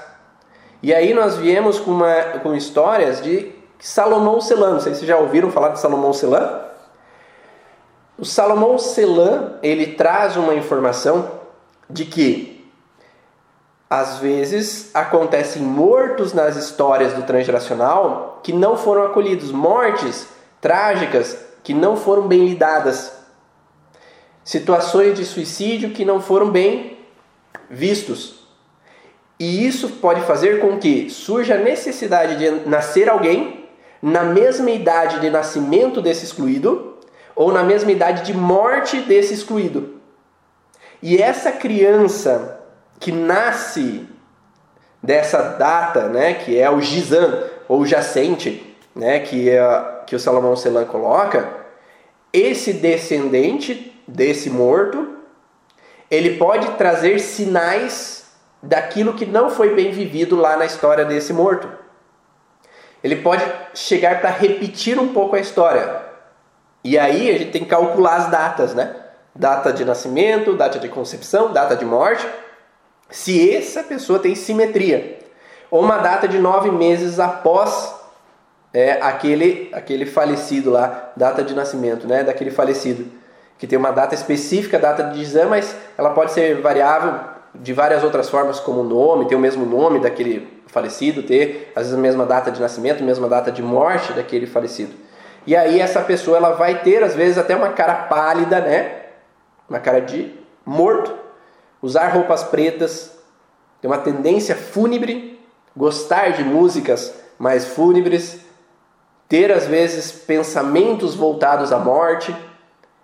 [0.83, 4.73] E aí nós viemos com, uma, com histórias de Salomão Celan.
[4.73, 6.61] Não sei se vocês já ouviram falar de Salomão Celan.
[8.17, 11.31] O Salomão Celan, ele traz uma informação
[11.89, 12.51] de que
[13.89, 20.27] às vezes acontecem mortos nas histórias do transgeracional que não foram acolhidos, mortes
[20.61, 23.11] trágicas que não foram bem lidadas,
[24.43, 26.99] situações de suicídio que não foram bem
[27.69, 28.41] vistos.
[29.39, 33.69] E isso pode fazer com que surja a necessidade de nascer alguém
[34.01, 36.97] na mesma idade de nascimento desse excluído
[37.35, 39.99] ou na mesma idade de morte desse excluído.
[41.01, 42.59] E essa criança
[42.99, 44.07] que nasce
[45.01, 50.55] dessa data, né, que é o Gizan, ou jacente, né, que, é, que o Salomão
[50.55, 51.61] Celan coloca,
[52.33, 55.17] esse descendente desse morto,
[56.09, 58.25] ele pode trazer sinais
[58.61, 61.69] daquilo que não foi bem vivido lá na história desse morto.
[63.03, 66.01] Ele pode chegar para repetir um pouco a história.
[66.83, 68.95] E aí a gente tem que calcular as datas, né?
[69.35, 72.27] Data de nascimento, data de concepção, data de morte.
[73.09, 75.19] Se essa pessoa tem simetria.
[75.69, 78.00] Ou uma data de nove meses após
[78.73, 82.23] é, aquele, aquele falecido lá, data de nascimento, né?
[82.23, 83.05] Daquele falecido.
[83.57, 88.03] Que tem uma data específica, data de exame, mas ela pode ser variável de várias
[88.03, 92.01] outras formas, como o nome, ter o mesmo nome daquele falecido, ter às vezes a
[92.01, 94.93] mesma data de nascimento, a mesma data de morte daquele falecido.
[95.45, 99.01] E aí essa pessoa ela vai ter às vezes até uma cara pálida, né?
[99.69, 100.33] Uma cara de
[100.65, 101.13] morto,
[101.81, 103.17] usar roupas pretas,
[103.81, 105.39] ter uma tendência fúnebre,
[105.75, 108.40] gostar de músicas mais fúnebres,
[109.31, 112.35] ter às vezes pensamentos voltados à morte,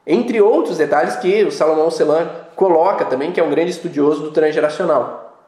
[0.05, 4.31] entre outros detalhes que o Salomão Celan coloca também, que é um grande estudioso do
[4.31, 5.41] transgeracional.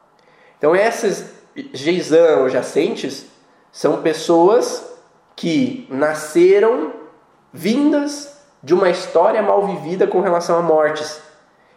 [0.56, 1.34] Então essas
[1.74, 3.26] geizan ou jacentes
[3.70, 4.90] são pessoas
[5.36, 6.94] que nasceram
[7.52, 11.20] vindas de uma história mal vivida com relação a mortes.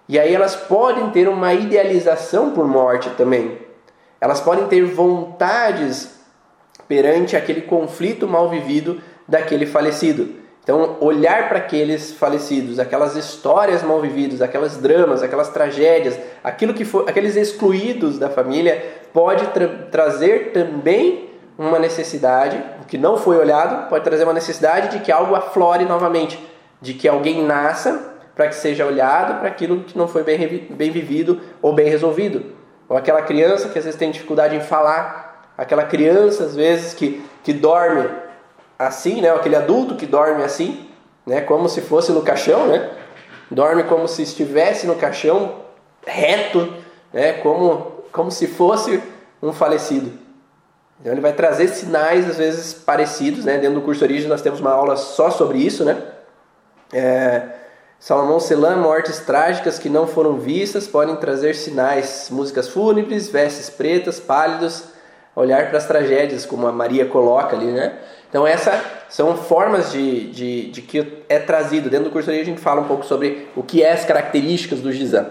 [0.07, 3.57] E aí elas podem ter uma idealização por morte também.
[4.21, 6.12] Elas podem ter vontades
[6.87, 10.43] perante aquele conflito mal vivido daquele falecido.
[10.63, 16.85] Então, olhar para aqueles falecidos, aquelas histórias mal vividas, aquelas dramas, aquelas tragédias, aquilo que
[16.85, 18.81] foi, aqueles excluídos da família,
[19.11, 25.03] pode tra trazer também uma necessidade, que não foi olhado, pode trazer uma necessidade de
[25.03, 26.39] que algo aflore novamente,
[26.81, 30.91] de que alguém nasça para que seja olhado para aquilo que não foi bem, bem
[30.91, 32.45] vivido ou bem resolvido.
[32.87, 37.23] Ou aquela criança que às vezes tem dificuldade em falar, aquela criança às vezes que,
[37.43, 38.09] que dorme
[38.77, 39.29] assim, né?
[39.29, 40.89] aquele adulto que dorme assim,
[41.25, 41.41] né?
[41.41, 42.91] como se fosse no caixão, né?
[43.49, 45.55] dorme como se estivesse no caixão
[46.05, 46.73] reto,
[47.11, 47.33] né?
[47.33, 49.01] como, como se fosse
[49.41, 50.23] um falecido.
[50.99, 53.57] Então ele vai trazer sinais às vezes parecidos, né?
[53.57, 56.01] Dentro do curso Origem nós temos uma aula só sobre isso, né?
[56.93, 57.41] É,
[57.99, 64.19] Salomão Celan, mortes trágicas que não foram vistas podem trazer sinais, músicas fúnebres, vestes pretas,
[64.19, 64.92] pálidos,
[65.35, 67.93] olhar para as tragédias, como a Maria coloca ali, né?
[68.29, 68.79] Então essas
[69.09, 71.89] são formas de, de, de, que é trazido.
[71.89, 74.91] Dentro do curso a gente fala um pouco sobre o que é as características do
[74.91, 75.27] Gizam.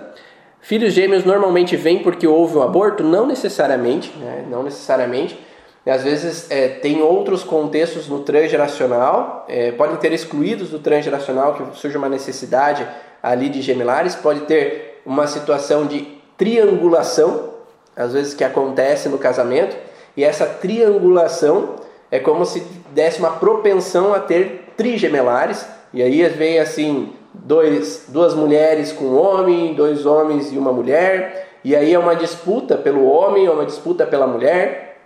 [0.61, 3.03] Filhos gêmeos normalmente vêm porque houve um aborto?
[3.03, 4.45] Não necessariamente, né?
[4.49, 5.37] não necessariamente.
[5.85, 11.77] Às vezes é, tem outros contextos no transgeracional, é, podem ter excluídos do transgeracional que
[11.77, 12.87] surge uma necessidade
[13.21, 17.51] ali de gemelares, pode ter uma situação de triangulação,
[17.97, 19.77] às vezes que acontece no casamento,
[20.17, 21.77] e essa triangulação
[22.11, 22.61] é como se
[22.91, 29.19] desse uma propensão a ter trigemelares, e aí vem assim, dois, duas mulheres com um
[29.19, 33.65] homem, dois homens e uma mulher, e aí é uma disputa pelo homem, é uma
[33.65, 34.99] disputa pela mulher,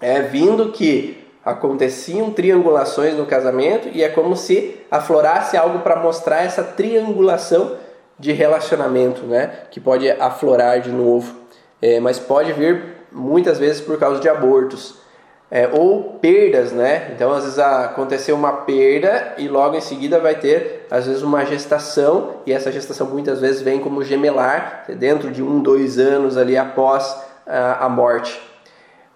[0.00, 6.44] é vindo que aconteciam triangulações no casamento e é como se aflorasse algo para mostrar
[6.44, 7.76] essa triangulação
[8.18, 9.50] de relacionamento, né?
[9.70, 11.34] Que pode aflorar de novo,
[11.80, 15.02] é, mas pode vir muitas vezes por causa de abortos
[15.50, 17.10] é, ou perdas, né?
[17.14, 21.44] Então, às vezes aconteceu uma perda e logo em seguida vai ter, às vezes, uma
[21.44, 26.56] gestação e essa gestação muitas vezes vem como gemelar dentro de um, dois anos ali
[26.56, 27.14] após
[27.46, 28.40] a, a morte.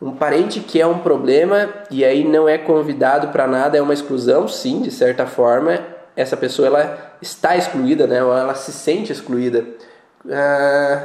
[0.01, 3.95] Um parente que é um problema e aí não é convidado para nada é uma
[3.95, 5.79] exclusão, sim, de certa forma.
[6.15, 8.23] Essa pessoa ela está excluída, né?
[8.23, 9.65] Ou ela se sente excluída.
[10.31, 11.03] Ah,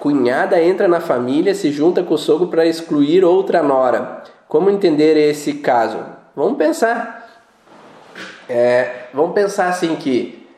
[0.00, 4.22] Cunhada entra na família, se junta com o sogro para excluir outra nora.
[4.48, 5.98] Como entender esse caso?
[6.34, 7.28] Vamos pensar.
[8.48, 10.48] É, vamos pensar assim que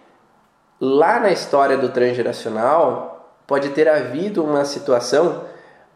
[0.80, 5.42] lá na história do transgeracional pode ter havido uma situação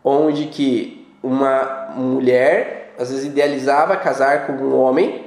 [0.05, 5.25] onde que uma mulher às vezes idealizava casar com um homem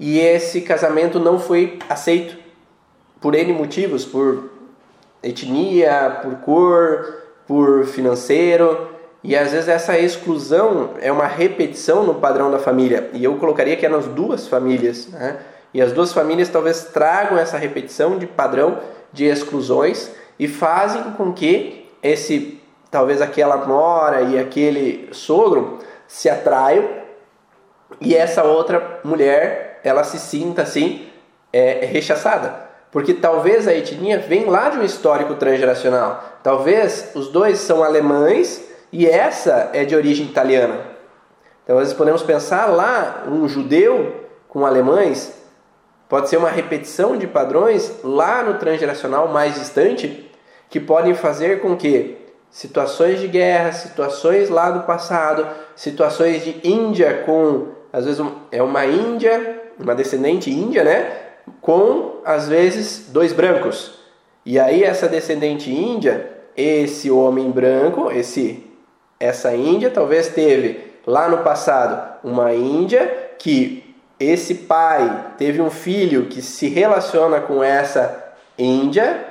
[0.00, 2.36] e esse casamento não foi aceito
[3.20, 4.50] por N motivos, por
[5.22, 8.88] etnia, por cor, por financeiro,
[9.24, 13.10] e às vezes essa exclusão é uma repetição no padrão da família.
[13.14, 15.08] E eu colocaria que é nas duas famílias.
[15.08, 15.38] Né?
[15.72, 18.78] E as duas famílias talvez tragam essa repetição de padrão
[19.12, 26.88] de exclusões e fazem com que esse talvez aquela nora e aquele sogro se atraiam
[28.00, 31.06] e essa outra mulher ela se sinta assim
[31.52, 36.38] é, rechaçada porque talvez a etnia vem lá de um histórico transgeracional.
[36.42, 40.80] Talvez os dois são alemães e essa é de origem italiana.
[41.64, 45.36] Então, às vezes podemos pensar lá um judeu com alemães
[46.08, 50.30] pode ser uma repetição de padrões lá no transgeracional mais distante
[50.70, 52.16] que podem fazer com que
[52.50, 58.86] situações de guerra, situações lá do passado, situações de Índia com às vezes é uma
[58.86, 61.27] Índia, uma descendente índia, né?
[61.60, 63.98] Com às vezes dois brancos.
[64.44, 68.64] E aí essa descendente índia, esse homem branco, esse
[69.20, 76.26] essa índia talvez teve lá no passado uma índia que esse pai teve um filho
[76.26, 79.24] que se relaciona com essa índia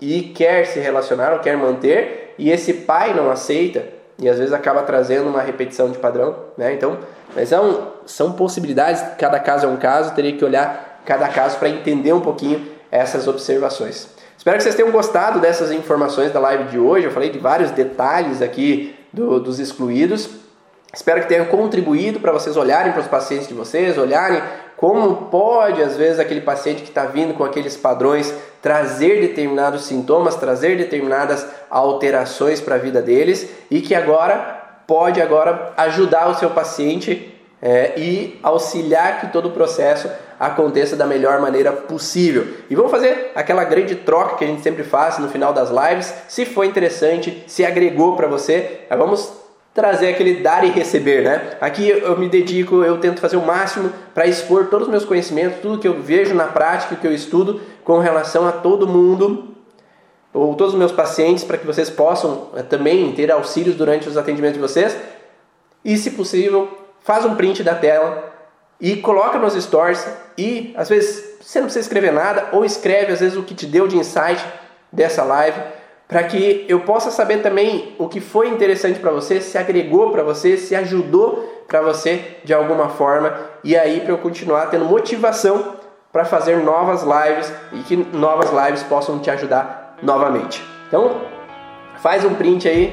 [0.00, 3.84] e quer se relacionar ou quer manter e esse pai não aceita
[4.18, 6.72] e às vezes acaba trazendo uma repetição de padrão, né?
[6.72, 6.98] Então,
[7.34, 11.68] mas são, são possibilidades, cada caso é um caso, teria que olhar cada caso para
[11.68, 14.08] entender um pouquinho essas observações.
[14.36, 17.06] Espero que vocês tenham gostado dessas informações da live de hoje.
[17.06, 20.28] Eu falei de vários detalhes aqui do, dos excluídos.
[20.92, 24.42] Espero que tenha contribuído para vocês olharem para os pacientes de vocês, olharem
[24.76, 30.34] como pode, às vezes, aquele paciente que está vindo com aqueles padrões trazer determinados sintomas,
[30.34, 36.50] trazer determinadas alterações para a vida deles e que agora pode agora ajudar o seu
[36.50, 37.31] paciente
[37.62, 42.44] é, e auxiliar que todo o processo aconteça da melhor maneira possível.
[42.68, 46.12] E vamos fazer aquela grande troca que a gente sempre faz no final das lives.
[46.28, 49.32] Se foi interessante, se agregou para você, vamos
[49.72, 51.56] trazer aquele dar e receber, né?
[51.60, 55.60] Aqui eu me dedico, eu tento fazer o máximo para expor todos os meus conhecimentos,
[55.62, 59.54] tudo que eu vejo na prática, que eu estudo com relação a todo mundo
[60.34, 64.16] ou todos os meus pacientes para que vocês possam eh, também ter auxílios durante os
[64.16, 64.96] atendimentos de vocês.
[65.84, 68.32] E se possível, faz um print da tela,
[68.82, 70.04] e coloca nos stories
[70.36, 73.64] e às vezes você não precisa escrever nada ou escreve às vezes o que te
[73.64, 74.44] deu de insight
[74.90, 75.58] dessa live
[76.08, 80.24] para que eu possa saber também o que foi interessante para você, se agregou para
[80.24, 83.32] você, se ajudou para você de alguma forma
[83.62, 85.76] e aí para eu continuar tendo motivação
[86.12, 90.62] para fazer novas lives e que novas lives possam te ajudar novamente.
[90.88, 91.22] Então,
[92.02, 92.92] faz um print aí,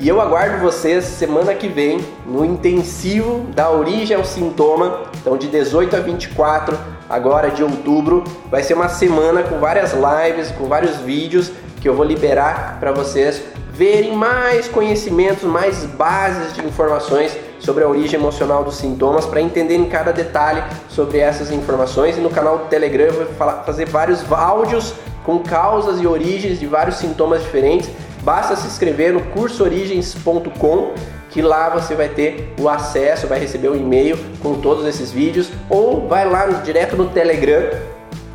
[0.00, 5.48] E eu aguardo vocês semana que vem no intensivo da origem ao sintoma, então de
[5.48, 6.78] 18 a 24
[7.10, 8.22] agora de outubro.
[8.48, 12.92] Vai ser uma semana com várias lives, com vários vídeos que eu vou liberar para
[12.92, 13.42] vocês
[13.72, 19.88] verem mais conhecimentos, mais bases de informações sobre a origem emocional dos sintomas para entenderem
[19.88, 22.16] cada detalhe sobre essas informações.
[22.16, 24.94] E no canal do Telegram eu vou falar, fazer vários áudios
[25.24, 27.90] com causas e origens de vários sintomas diferentes.
[28.22, 30.94] Basta se inscrever no cursoorigens.com
[31.30, 35.50] que lá você vai ter o acesso, vai receber um e-mail com todos esses vídeos
[35.68, 37.70] ou vai lá no, direto no Telegram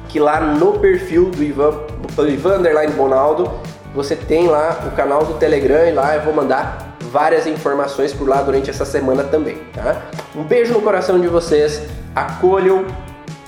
[0.09, 1.71] que lá no perfil do Ivan,
[2.15, 2.61] do Ivan
[2.95, 3.51] Bonaldo
[3.93, 8.27] você tem lá o canal do Telegram e lá eu vou mandar várias informações por
[8.27, 10.01] lá durante essa semana também, tá?
[10.36, 11.84] Um beijo no coração de vocês,
[12.15, 12.86] acolham,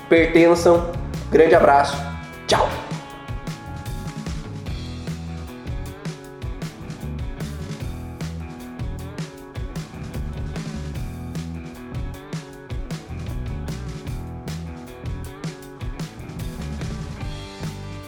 [0.08, 0.90] pertençam,
[1.30, 1.96] grande abraço,
[2.46, 2.85] tchau!